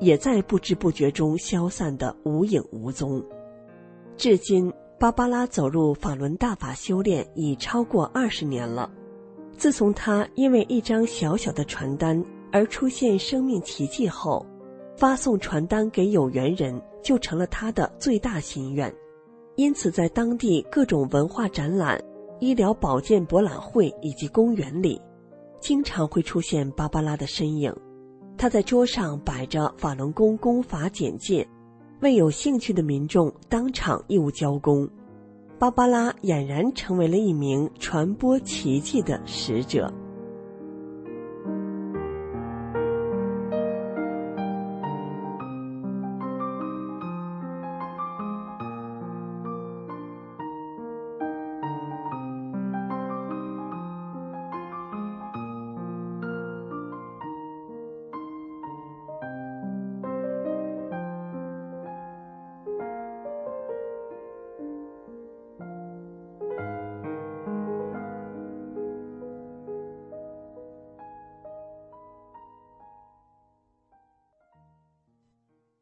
[0.02, 3.24] 也在不知不觉中消散的无影无踪。
[4.18, 8.92] 至今，芭芭拉走入法轮大法修炼已超过二十年了。
[9.56, 12.22] 自从她因为一张小小的传单
[12.52, 14.46] 而出现生命奇迹后，”
[14.98, 18.94] 发送传单给有缘人就成了他的最大心愿，
[19.56, 22.00] 因此在当地各种文化展览、
[22.40, 25.02] 医疗保健博览会以及公园里，
[25.60, 27.74] 经常会出现芭芭拉的身影。
[28.38, 31.48] 他在桌上摆着法轮功功法简介，
[32.00, 34.90] 为有兴趣的民众当场义务交功。
[35.60, 39.94] 芭芭拉俨然成为了一名传播奇迹的使者。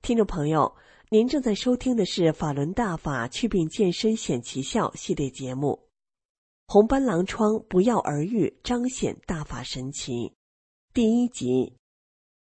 [0.09, 0.75] 听众朋友，
[1.11, 5.79] 您正在收听的是法轮大法祛病健身显奇效系列节目，
[6.73, 10.13] 《红斑狼疮不药而愈，彰显大法神奇》
[10.95, 11.75] 第一集。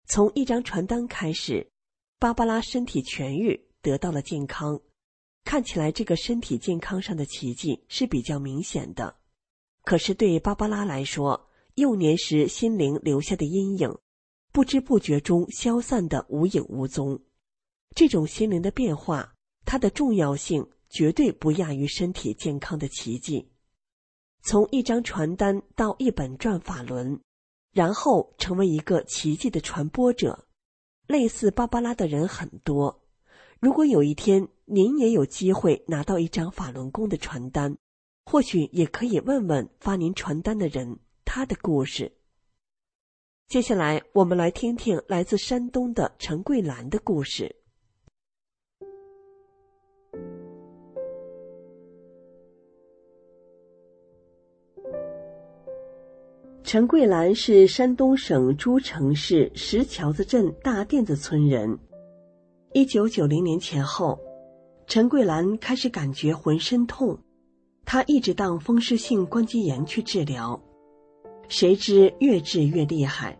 [0.06, 1.70] 从一张传单开始，
[2.18, 4.80] 芭芭拉身体痊愈，得到了健康。
[5.44, 9.14] 看起来这个身体健康上的奇迹是比较明显的。
[9.84, 13.96] 可是对芭芭拉来说，幼年时心灵留下的阴影，
[14.50, 17.22] 不知不觉中消散的无影无踪。
[17.94, 19.34] 这种心灵的变化，
[19.64, 23.50] 它的重要性绝对不亚于身体健康的奇迹。
[24.42, 27.20] 从一张传单到一本转法轮，
[27.72, 30.46] 然后成为一个奇迹的传播者，
[31.06, 33.02] 类似芭芭拉的人很多。
[33.60, 37.76] 如果有一天您也有机会拿到一张法轮功的传单，
[38.24, 42.10] 或许也可以问问发您传单的人他的故事。
[43.46, 47.54] 接下来，我们来听听来自山东的陈桂兰的故事。
[56.64, 61.76] 陈桂兰是山东省诸城市石桥子镇大店子村人。
[62.72, 64.18] 一九九零年前后，
[64.86, 67.18] 陈桂兰开始感觉浑身痛，
[67.84, 70.58] 她一直当风湿性关节炎去治疗，
[71.48, 73.36] 谁知越治越厉害，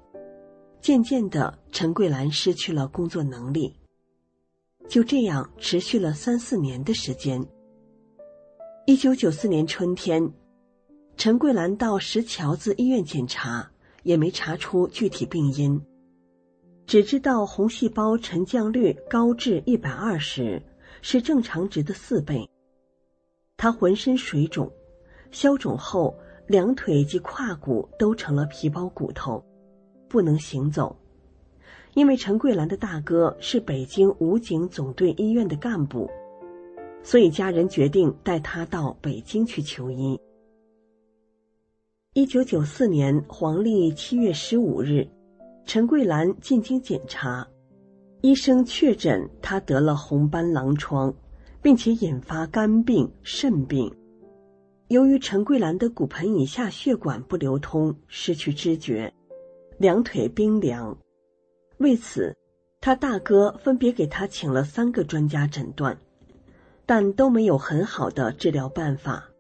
[0.80, 3.72] 渐渐的，陈桂兰失去了工作能力。
[4.88, 7.42] 就这样持续了三四年的时间。
[8.84, 10.30] 一九九四年春天。
[11.22, 13.70] 陈桂兰到石桥子医院检查，
[14.02, 15.80] 也没查出具体病因，
[16.84, 20.60] 只知道红细胞沉降率高至一百二十，
[21.00, 22.50] 是正常值的四倍，
[23.56, 24.68] 他浑身水肿，
[25.30, 26.12] 消肿后
[26.48, 29.44] 两腿及胯骨都成了皮包骨头，
[30.08, 30.98] 不能行走。
[31.94, 36.10] 因为陈桂兰的大哥是北京武警总队医院的干部，
[37.04, 40.18] 所以家人决定带他到北京去求医。
[42.14, 45.08] 一九九四年黄历七月十五日，
[45.64, 47.48] 陈桂兰进京检查，
[48.20, 51.14] 医生确诊她得了红斑狼疮。
[51.62, 53.88] 并且引发肝病、肾病。
[54.88, 59.10] 由于陈桂兰的骨盆以下血管不流通，失去知觉，
[59.78, 60.98] 两腿冰凉。
[61.78, 62.36] 为此，
[62.80, 65.96] 他大哥分别给他请了三个专家诊断，
[66.84, 69.31] 但都没有很好的治疗办法。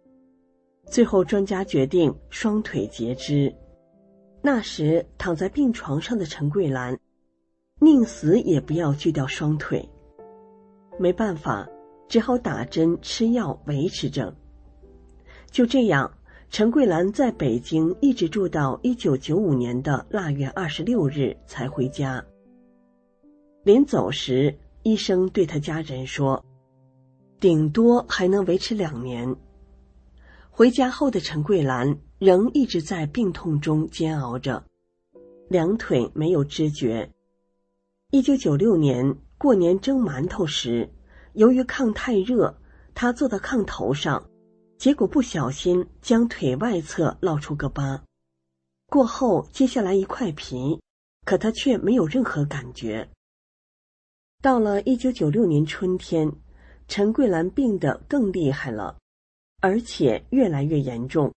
[0.92, 3.50] 最后，专家决定双腿截肢。
[4.42, 6.98] 那时躺在病床上的陈桂兰，
[7.80, 9.88] 宁死也不要锯掉双腿。
[11.00, 11.66] 没办法。
[12.08, 14.36] 只好打针吃药维持着。
[15.50, 16.12] 就这样，
[16.50, 22.22] 陈桂兰在北京一直住到一九九五年的腊月二十六日才回家。
[23.64, 26.44] 临走时，医生对他家人说
[27.40, 29.34] ：“顶多还能维持两年。”
[30.62, 34.64] 回家后的陈桂兰仍一直在病痛中煎熬着，
[35.48, 37.10] 两腿没有知觉。
[38.12, 40.88] 一九九六年过年蒸馒头时。
[41.32, 42.56] 由于炕太热，
[42.94, 44.30] 他坐到炕头上，
[44.78, 48.00] 结果不小心将腿外侧烙出个疤。
[48.86, 50.80] 过后揭下来一块皮，
[51.26, 53.08] 可他却没有任何感觉。
[54.40, 56.32] 到了一九九六年春天，
[56.86, 58.98] 陈桂兰病得更厉害了，
[59.62, 61.32] 而且越来越严重。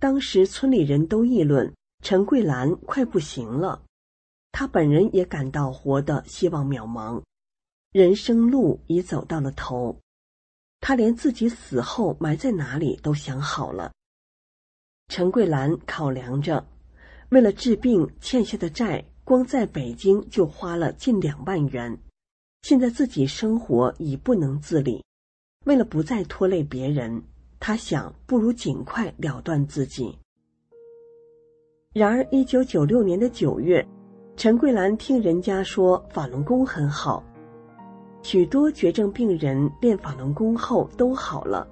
[0.00, 3.82] 当时村里人都议论陈桂兰快不行了，
[4.52, 7.20] 他本人也感到活的希望渺茫。
[7.90, 9.98] 人生路已走到了头，
[10.80, 13.92] 他连自己死后埋在哪里都想好了。
[15.08, 16.64] 陈桂兰考量着，
[17.30, 21.98] 为了治病欠下的债，光在北京就花了近两万元。
[22.62, 25.02] 现在自己生活已不能自理，
[25.64, 27.24] 为了不再拖累别人，
[27.60, 30.18] 他想不如尽快了断自己。
[31.92, 33.84] 然而，一九九六年的九月，
[34.36, 37.24] 陈桂兰听人家说法轮功很好。
[38.22, 41.66] 许多绝症病人练法轮功后都好了，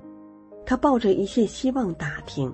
[0.65, 2.53] 他抱着一线希望打听，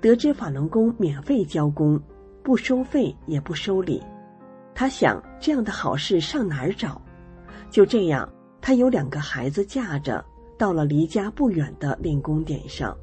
[0.00, 2.00] 得知法轮功免费教功，
[2.42, 4.02] 不收费也不收礼。
[4.74, 7.00] 他想这样的好事上哪儿找？
[7.70, 8.28] 就这样，
[8.60, 10.24] 他有两个孩子架着，
[10.62, 12.96] 到了离家不远的练功点上。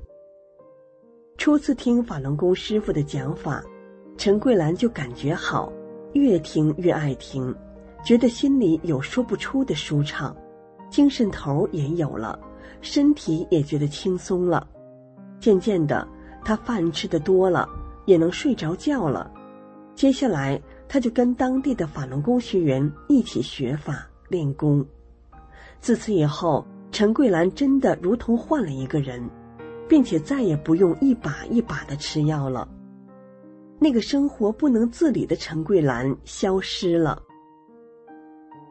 [1.38, 3.62] 初次听法轮功师傅的讲法，
[4.18, 5.70] 陈桂兰就感觉好，
[6.14, 7.54] 越听越爱听。
[8.02, 10.34] 觉得心里有说不出的舒畅，
[10.90, 12.40] 精神头也有了，
[12.80, 14.66] 身体也觉得轻松了。
[15.42, 16.08] 渐渐的，
[16.46, 17.68] 他饭吃的多了，
[18.06, 19.30] 也能睡着觉了。
[19.96, 20.58] 接下来，
[20.88, 24.86] 他就跟当地的法轮功学员一起学法练功。
[25.82, 29.22] 自此以后，陈桂兰真的如同换了一个人，
[29.88, 32.68] 并且再也不用一把一把的吃药了。
[33.80, 37.22] 那个生活不能自理的陈桂兰消失了。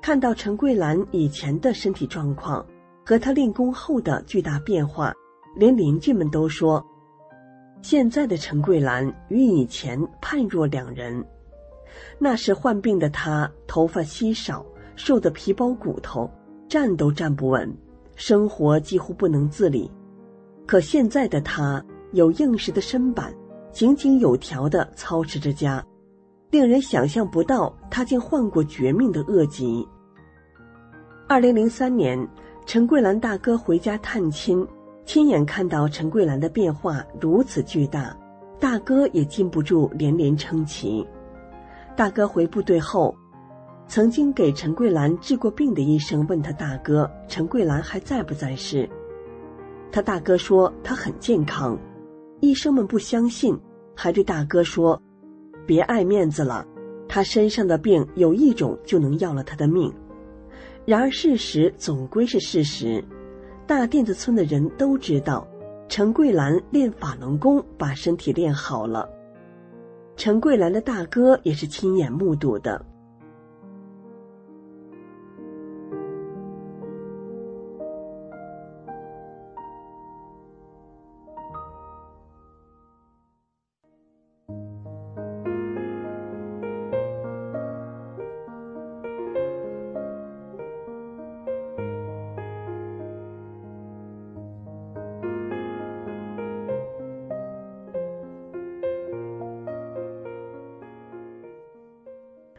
[0.02, 2.66] 看到陈桂兰以前的身体状况
[3.04, 5.14] 和她练功后的巨大变化，
[5.56, 6.84] 连邻居们都说，
[7.82, 11.24] 现在的陈桂兰与以前判若两人。
[12.18, 14.64] 那时患病的她头发稀少，
[14.94, 16.30] 瘦得皮包骨头，
[16.68, 17.74] 站都站不稳，
[18.18, 19.88] 生活几乎不能自理。
[20.66, 23.32] 可现在的他有硬实的身板，
[23.72, 25.82] 井井有条地操持着家。
[26.50, 29.86] 令人想象不到，他竟患过绝命的恶疾。
[31.28, 32.18] 二零零三年，
[32.66, 34.66] 陈桂兰大哥回家探亲，
[35.04, 38.16] 亲眼看到陈桂兰的变化如此巨大，
[38.58, 41.06] 大哥也禁不住连连称奇。
[41.94, 43.14] 大哥回部队后，
[43.88, 48.86] 曾经给陈桂兰治过病的医生问他大哥陈桂兰还在不在世，
[49.90, 51.78] 他大哥说他很健康，
[52.40, 53.58] 医生们不相信，
[53.96, 55.00] 还对大哥说。
[55.66, 56.66] 别爱面子了，
[57.08, 59.90] 他身上的病有一种就能要了他的命。
[60.84, 63.02] 然而事实总归是事实，
[63.66, 65.48] 大甸子村的人都知道，
[65.88, 69.08] 陈桂兰练法轮功把身体练好了。
[70.14, 72.84] 陈桂兰的大哥也是亲眼目睹的。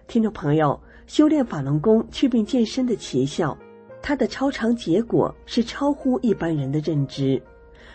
[0.09, 3.55] 听众朋友，修炼法轮功祛病健身的奇效，
[4.01, 7.39] 它的超常结果是超乎一般人的认知，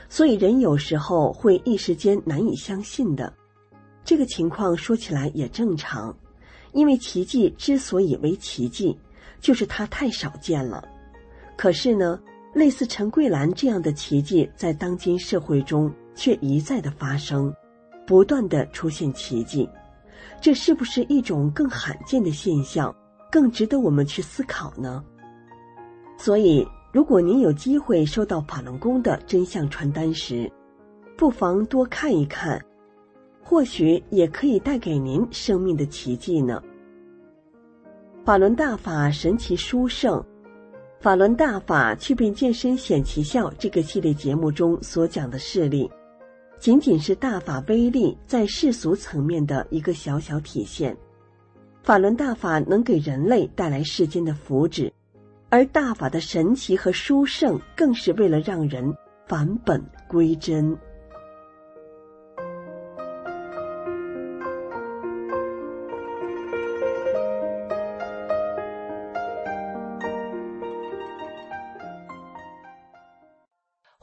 [0.08, 3.34] 所以人有时候会一时间难以相信的。
[4.04, 6.16] 这个情况说起来也正常，
[6.72, 8.96] 因为奇迹之所以为奇迹，
[9.40, 10.86] 就是它太少见了。
[11.56, 12.20] 可是呢，
[12.52, 17.52] 类似陈桂兰这样的奇迹，在当今社会中却一再的发生，
[18.06, 19.68] 不断的出现奇迹。
[20.44, 22.94] 这是不是一种更罕见的现象，
[23.32, 25.02] 更值得我们去思考呢？
[26.18, 30.52] 所以，如果您有机会收到法轮功的真相传单时，
[31.16, 32.62] 不妨多看一看，
[33.42, 36.62] 或许也可以带给您生命的奇迹呢。
[38.22, 40.22] 法轮大法神奇殊胜，
[41.00, 45.90] 法轮大法祛病健身显奇效这个系列节目中所讲的事例。
[46.64, 50.96] 仅仅是大法威力在世俗层面的一个小小体现，
[51.82, 54.90] 法轮大法能给人类带来世间的福祉，
[55.50, 58.90] 而大法的神奇和殊胜，更是为了让人
[59.28, 60.74] 返本归真。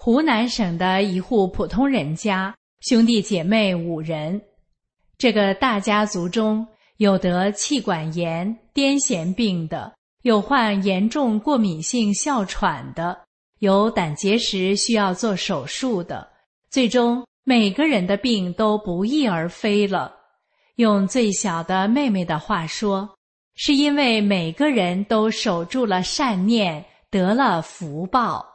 [0.04, 4.42] 湖南省的一户普通人家，兄弟姐妹五人。
[5.16, 9.94] 这个大家族中有得气管炎、癫痫病的，
[10.24, 13.16] 有患严重过敏性哮喘的，
[13.60, 16.28] 有胆结石需要做手术的。
[16.72, 20.12] 最终，每个人的病都不翼而飞了。
[20.78, 23.08] 用最小的妹妹的话说，
[23.54, 28.51] 是因为每个人都守住了善念，得了福报。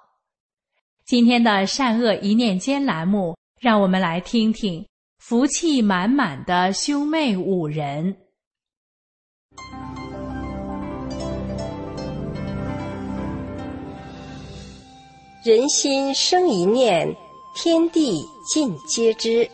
[1.07, 4.85] 今天的善恶一念间栏目，让我们来听听
[5.21, 8.17] 福气满满的兄妹五人。
[15.45, 17.15] 人心生一念，
[17.55, 18.21] 天地
[18.53, 19.49] 尽皆知。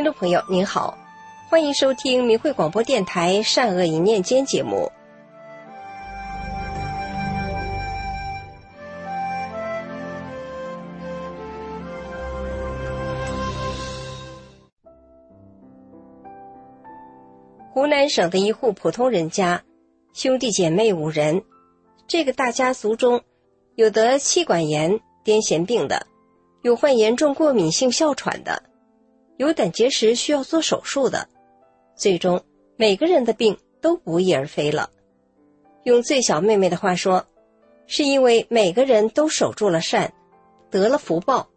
[0.00, 0.96] 听众朋友您好，
[1.50, 4.90] 欢迎收听明慧广播电台《善恶一念间》节目。
[17.74, 19.62] 湖南省的一户普通人家，
[20.14, 21.42] 兄弟姐妹五人。
[22.08, 23.20] 这个大家族中，
[23.74, 26.06] 有得气管炎、癫痫病的，
[26.62, 28.69] 有患严重过敏性哮喘的。
[29.40, 31.26] 有胆结石需要做手术的，
[31.94, 32.44] 最终
[32.76, 34.90] 每个人的病都不翼而飞了。
[35.84, 37.26] 用最小妹妹的话说，
[37.86, 40.12] 是因为每个人都守住了善，
[40.68, 41.48] 得了福报。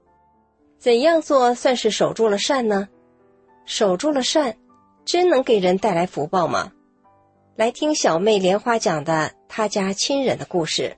[0.77, 2.87] 怎样做算是守住了善呢？
[3.65, 4.55] 守住了善，
[5.03, 6.71] 真能给人带来福报吗？
[7.57, 10.95] 来听小妹莲花讲的她家亲人的故事。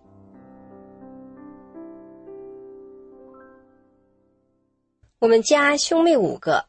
[5.17, 6.67] 我们家兄妹五个。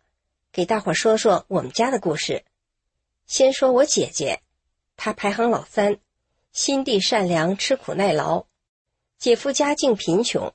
[0.57, 2.43] 给大伙说说我们家的故事。
[3.27, 4.41] 先说我姐姐，
[4.97, 6.01] 她排行老三，
[6.51, 8.47] 心地善良，吃苦耐劳。
[9.19, 10.55] 姐夫家境贫穷，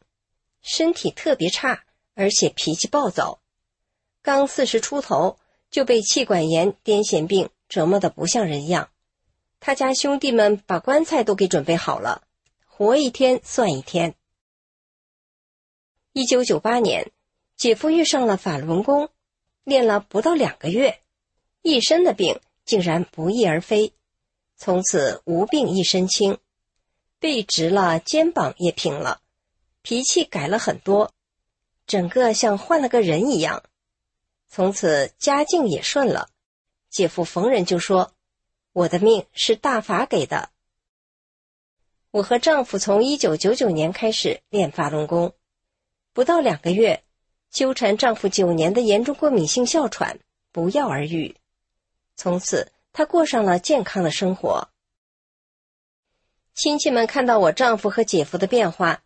[0.63, 1.83] 身体特别差，
[2.15, 3.43] 而且脾气暴躁。
[4.23, 5.37] 刚四十出头
[5.69, 8.89] 就被气管炎、癫痫病折磨得不像人样。
[9.59, 12.23] 他家兄弟们把棺材都给准备好了，
[12.65, 14.15] 活一天算一天。
[16.11, 17.11] 一九九八年，
[17.55, 19.11] 姐夫遇上了法轮功。
[19.63, 21.01] 练了不到两个月，
[21.61, 23.93] 一身的病竟然不翼而飞，
[24.55, 26.39] 从此无病一身轻，
[27.19, 29.21] 背直了，肩膀也平了，
[29.81, 31.13] 脾气改了很多，
[31.85, 33.63] 整个像换了个人一样。
[34.47, 36.29] 从此家境也顺了，
[36.89, 38.13] 姐夫逢人就说
[38.73, 40.49] ：“我的命是大法给的。”
[42.11, 45.33] 我和丈夫从一九九九年开始练法轮功，
[46.11, 47.03] 不到两个月。
[47.51, 50.19] 纠缠丈夫九年的严重过敏性哮喘
[50.53, 51.35] 不药而愈，
[52.15, 54.69] 从此她过上了健康的生活。
[56.53, 59.03] 亲戚们看到我丈夫和姐夫的变化，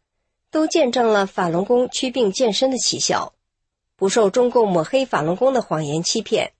[0.51, 3.33] 都见证了法轮功祛病健身的奇效，
[3.95, 6.53] 不受中共抹黑法轮功的谎言欺骗。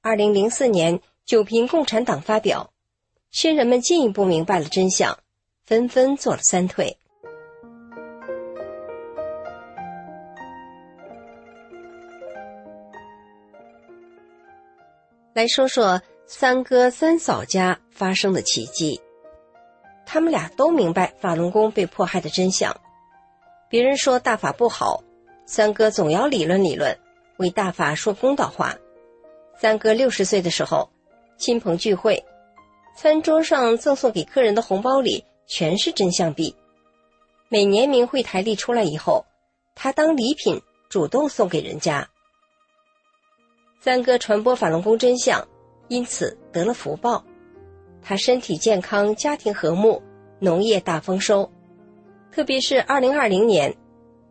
[0.00, 2.72] 二零零四年，九平共产党发表，
[3.30, 5.18] 新人们进一步明白了真相，
[5.64, 6.96] 纷纷做了三退。
[15.40, 19.00] 来说说三哥三嫂家发生的奇迹。
[20.04, 22.78] 他们俩都明白法轮功被迫害的真相。
[23.70, 25.02] 别人说大法不好，
[25.46, 26.94] 三哥总要理论理论，
[27.38, 28.76] 为大法说公道话。
[29.58, 30.90] 三哥六十岁的时候，
[31.38, 32.22] 亲朋聚会，
[32.94, 36.54] 餐桌上赠送给客人的红包里全是真相币。
[37.48, 39.24] 每年明慧台历出来以后，
[39.74, 40.60] 他当礼品
[40.90, 42.09] 主动送给人家。
[43.82, 45.42] 三哥传播法轮功真相，
[45.88, 47.24] 因此得了福报。
[48.02, 50.02] 他身体健康，家庭和睦，
[50.38, 51.50] 农业大丰收。
[52.30, 53.74] 特别是二零二零年，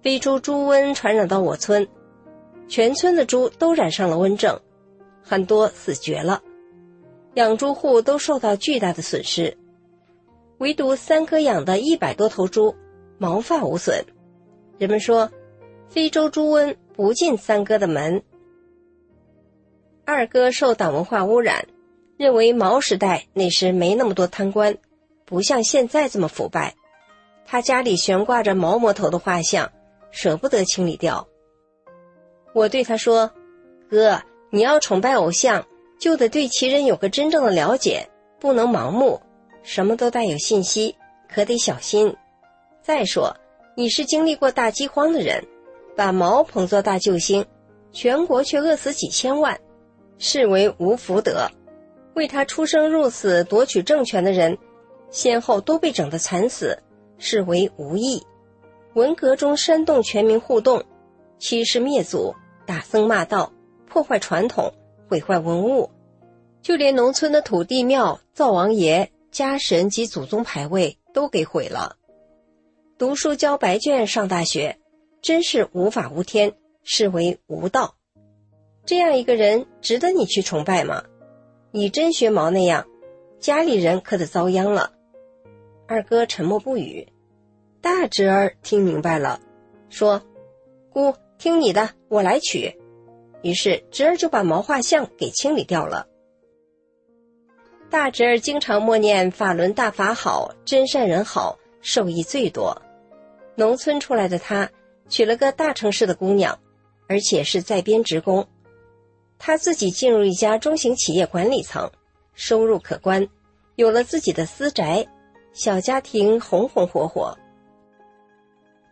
[0.04, 1.88] 非洲猪瘟传染到我村，
[2.68, 4.60] 全村的猪都染上了瘟症，
[5.24, 6.43] 很多死绝了，
[7.34, 9.58] 养猪户都受到巨大的损失。
[10.60, 12.76] 唯独三哥养的一百多头猪。
[13.18, 14.06] 毛发无损，
[14.78, 15.30] 人们说，
[15.89, 18.24] 非洲猪瘟不进三哥的门。
[20.10, 21.68] 二哥受党文化污染，
[22.18, 24.76] 认为毛时代那时没那么多贪官，
[25.24, 26.74] 不像现在这么腐败。
[27.45, 29.72] 他家里悬挂着毛魔头的画像，
[30.12, 31.28] 舍不得清理掉。
[32.53, 33.32] 我对他说
[33.88, 35.66] ：“哥，你要崇拜偶像，
[35.99, 39.22] 就得对其人有个真正的了解，不能盲目，
[39.62, 40.95] 什么都带有信息，
[41.32, 42.16] 可得小心。”
[42.82, 43.36] 再说，
[43.76, 45.45] 你是经历过大饥荒的人，
[45.95, 47.45] 把毛捧作大救星，
[47.91, 49.60] 全国却饿死几千万，
[50.20, 51.47] 视为无福德；
[52.13, 54.57] 为他出生入死夺取政权的人，
[55.09, 56.78] 先后都被整得惨死，
[57.17, 58.22] 视为无义。
[58.93, 60.84] 文革中煽动全民互动，
[61.38, 63.53] 欺师灭祖，打僧骂道，
[63.88, 64.74] 破坏传统，
[65.07, 65.89] 毁坏文物，
[66.61, 71.95] 就连农村的土地庙、灶王爷、家神及祖宗牌位都给毁了。
[72.97, 74.78] 读书交白卷上大学，
[75.22, 76.53] 真是无法无天，
[76.84, 77.95] 视为无道。
[78.89, 81.03] 这样一个人值得你去崇拜吗？
[81.69, 82.87] 你真学毛那样，
[83.39, 84.91] 家里人可得遭殃了。
[85.87, 87.07] 二哥沉默不语，
[87.81, 89.39] 大侄儿听明白了，
[89.89, 90.19] 说
[90.89, 92.75] ：“姑听你的，我来取。”
[93.43, 96.07] 于是侄儿就把毛画像给清理掉了。
[97.91, 102.75] 大侄儿经常默念“法轮大法好，真善人好”，受益最多。
[103.53, 104.67] 农村出来的他，
[105.07, 106.59] 娶了个大城市的姑娘，
[107.07, 108.47] 而且是在编职工。
[109.39, 111.89] 他自己进入一家中型企业管理层，
[112.35, 113.27] 收入可观，
[113.77, 115.07] 有了自己的私宅，
[115.53, 117.35] 小家庭红红火火。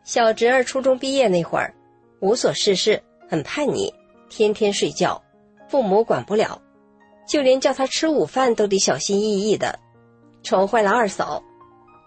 [0.03, 1.75] 小侄儿初中毕业那会儿，
[2.21, 3.93] 无所事事，很叛逆，
[4.29, 5.21] 天天睡觉，
[5.67, 6.59] 父母管不了，
[7.27, 9.77] 就连叫他吃午饭都得小心翼翼的，
[10.41, 11.43] 宠坏了二嫂。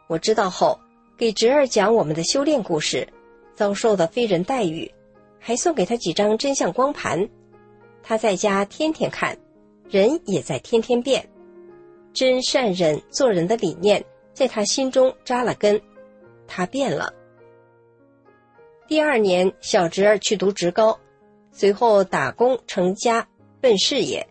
[0.08, 0.76] 我知道后。
[1.18, 3.06] 给侄儿讲我们的修炼故事，
[3.54, 4.90] 遭受的非人待遇，
[5.38, 7.28] 还送给他几张真相光盘。
[8.02, 9.36] 他在家天天看，
[9.88, 11.28] 人也在天天变。
[12.12, 15.80] 真善忍做人的理念在他心中扎了根，
[16.48, 17.14] 他变了。
[18.88, 20.98] 第二年，小侄儿去读职高，
[21.52, 23.28] 随后打工成家
[23.60, 24.26] 奔事业，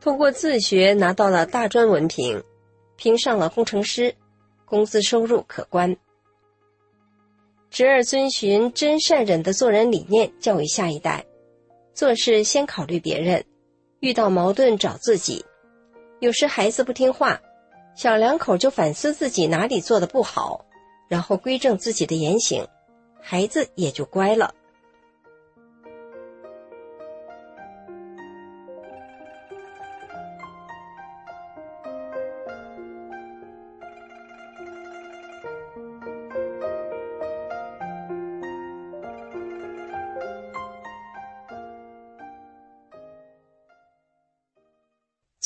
[0.00, 2.40] 通过自学拿到了大专文凭，
[2.94, 4.14] 评上了工程师，
[4.64, 5.96] 工资收入可观。
[7.70, 11.24] 侄儿遵循真善忍的做人理念，教育下一代：
[12.00, 13.44] 做事先考虑别人，
[14.00, 15.44] 遇到矛盾找自己。
[16.20, 17.38] 有时孩子不听话，
[17.94, 20.64] 小两口就反思自己哪里做的不好，
[21.10, 22.66] 然后规正自己的言行，
[23.20, 24.54] 孩子也就乖了。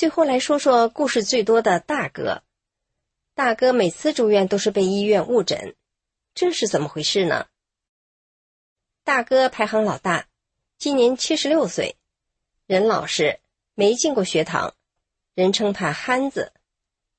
[0.05, 2.43] 最后来说说故事最多的大哥。
[3.35, 5.75] 大哥每次住院都是被医院误诊，
[6.35, 7.47] 这是怎么回事呢？
[9.03, 10.29] 大哥排行老大，
[10.77, 11.97] 今年七十六岁，
[12.67, 13.41] 人老实，
[13.73, 14.75] 没进过学堂，
[15.35, 16.53] 人称他憨子。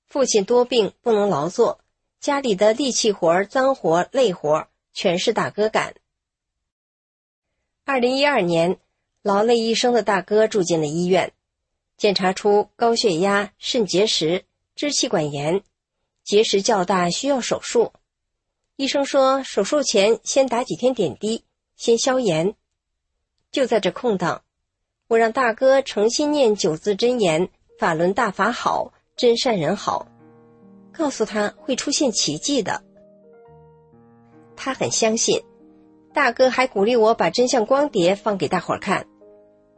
[0.05, 1.79] 父亲多病不能劳作，
[2.19, 5.95] 家里的力气活、脏活、累活全是大哥干。
[7.83, 8.79] 二零一二年，
[9.23, 11.33] 劳累一生的大哥住进了医院。
[11.97, 15.63] 检查出高血压、肾结石、支气管炎，
[16.23, 17.93] 结石较大，需要手术。
[18.75, 21.45] 医生说，手术前先打几天点滴，
[21.77, 22.55] 先消炎。
[23.51, 24.43] 就在这空档，
[25.07, 30.07] 我让大哥诚心念九字真言：“法轮大法好，真善人好。”
[30.91, 32.83] 告诉他会出现奇迹的。
[34.55, 35.41] 他很相信。
[36.13, 39.05] 大哥还鼓励我把真相光碟放给大伙儿看。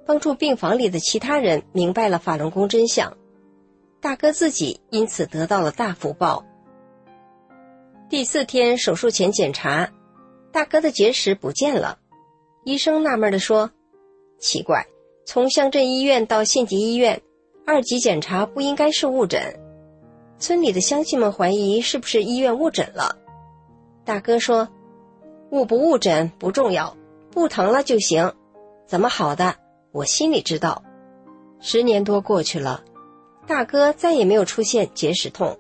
[0.08, 3.18] 帮助病房里的其他人明白了法轮功真相，
[4.00, 6.46] 大哥自己因此得到了大福报。
[8.10, 9.92] 第四天手术前检查，
[10.54, 12.00] 大哥的结石不见了。
[12.64, 13.70] 医生纳闷地说
[14.40, 14.88] ：“奇怪，
[15.26, 17.22] 从乡镇医院到县级医院，
[17.66, 19.60] 二级检查不应该是误诊。
[20.40, 23.18] 村里的乡亲们怀疑是不是医院误诊了。”
[24.06, 24.70] 大哥说
[25.52, 26.96] ：“误不误诊不重要，
[27.30, 28.34] 不疼了就行。
[28.86, 29.56] 怎么好的，
[29.98, 30.84] 我心里知道。”
[31.60, 32.84] 十年多过去了，
[33.48, 35.58] 大哥再也没有出现结石痛。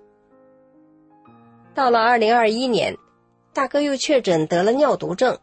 [1.73, 2.95] 到了二零二一年，
[3.51, 5.39] 大哥又确诊得了尿毒症，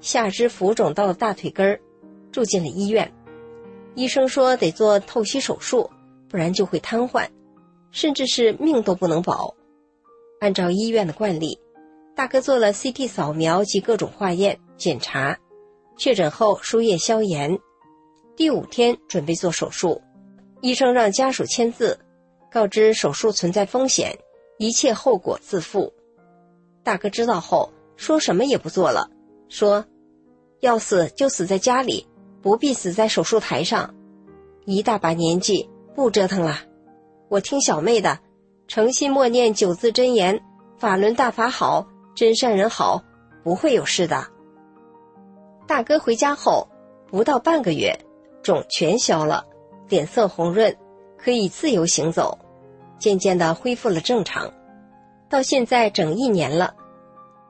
[0.00, 1.80] 下肢浮肿到了大腿根儿，
[2.30, 3.10] 住进了医院。
[3.94, 5.90] 医生说得做透析手术，
[6.28, 7.26] 不然就会瘫痪，
[7.90, 9.54] 甚至是命都不能保。
[10.40, 11.58] 按照医院的惯例，
[12.14, 15.38] 大哥做了 CT 扫描及各种化验检查，
[15.96, 17.58] 确诊后输液消炎。
[18.36, 20.02] 第五天准备做手术，
[20.60, 21.98] 医生让家属签字，
[22.50, 24.18] 告知手术存在风险，
[24.58, 25.90] 一切后果自负。
[26.82, 29.08] 大哥知道后说什么也不做了，
[29.48, 29.82] 说
[30.60, 32.06] 要死就死在家里，
[32.42, 33.94] 不必死在手术台上。
[34.66, 36.58] 一大把年纪不折腾了，
[37.30, 38.18] 我听小妹的，
[38.68, 40.38] 诚心默念九字真言：
[40.76, 43.02] 法轮大法好，真善人好，
[43.42, 44.26] 不会有事的。
[45.66, 46.68] 大哥回家后
[47.06, 47.98] 不到半个月。
[48.46, 49.44] 肿全消了，
[49.88, 50.76] 脸色红润，
[51.18, 52.38] 可以自由行走，
[52.96, 54.54] 渐渐的恢复了正常。
[55.28, 56.76] 到现在整一年了，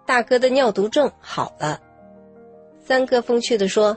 [0.06, 1.82] 大哥的尿毒症好了。
[2.82, 3.94] 三哥风趣的说：“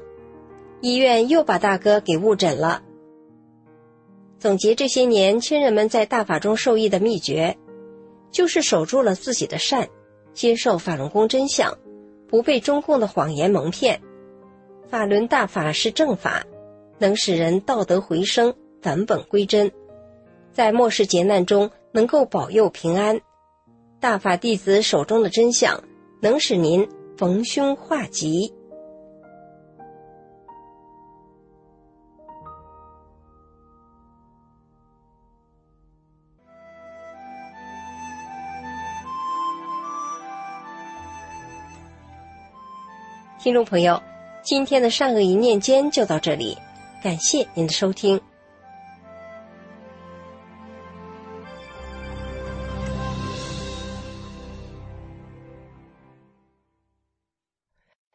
[0.83, 2.83] 医院又把大哥给误诊了。”
[4.37, 7.57] 总结这些年亲人们在大法中受益的秘诀，
[8.29, 9.87] 就是守住了自己的善，
[10.33, 11.77] 接受法轮功真相，
[12.27, 14.01] 不被中共的谎言蒙骗。
[14.89, 16.43] 法轮大法是正法。
[16.99, 19.71] 能使人道德回升，返本归真，
[20.51, 23.19] 在末世劫难中能够保佑平安。
[23.99, 25.83] 大法弟子手中的真相，
[26.21, 26.87] 能使您
[27.17, 28.53] 逢凶化吉。
[43.41, 44.03] 听众朋友，
[44.43, 46.57] 今天的善恶一念间就到这里。
[47.01, 48.19] 感谢您的收听。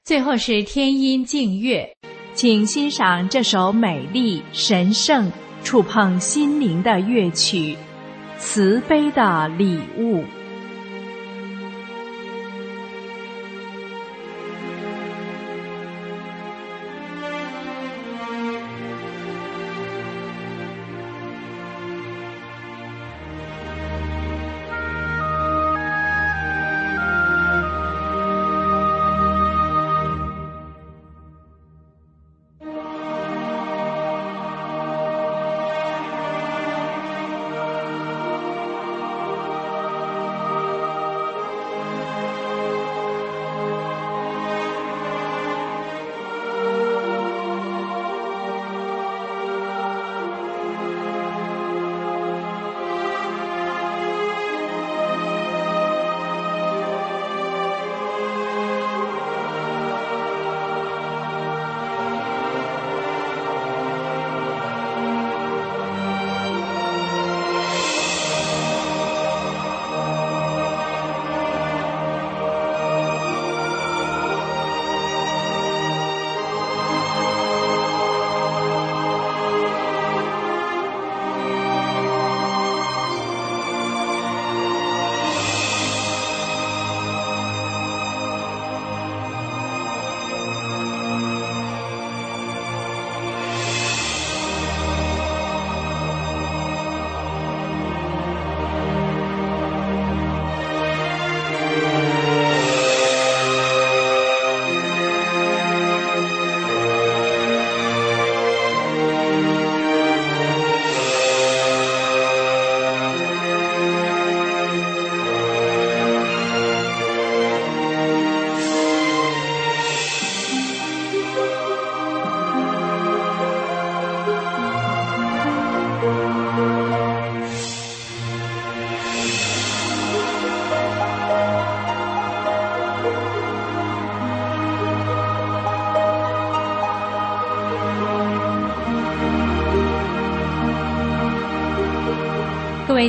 [0.05, 1.97] 最后是天音静乐，
[2.35, 5.33] 请欣赏这首美丽、神圣、
[5.65, 7.75] 触碰心灵的乐曲
[8.39, 10.19] 《慈悲的礼物》。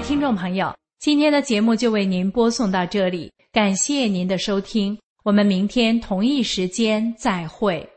[0.07, 7.94] 听众朋友今天的节目就为您播送到这里感谢您的收听我们明天同一时间再会。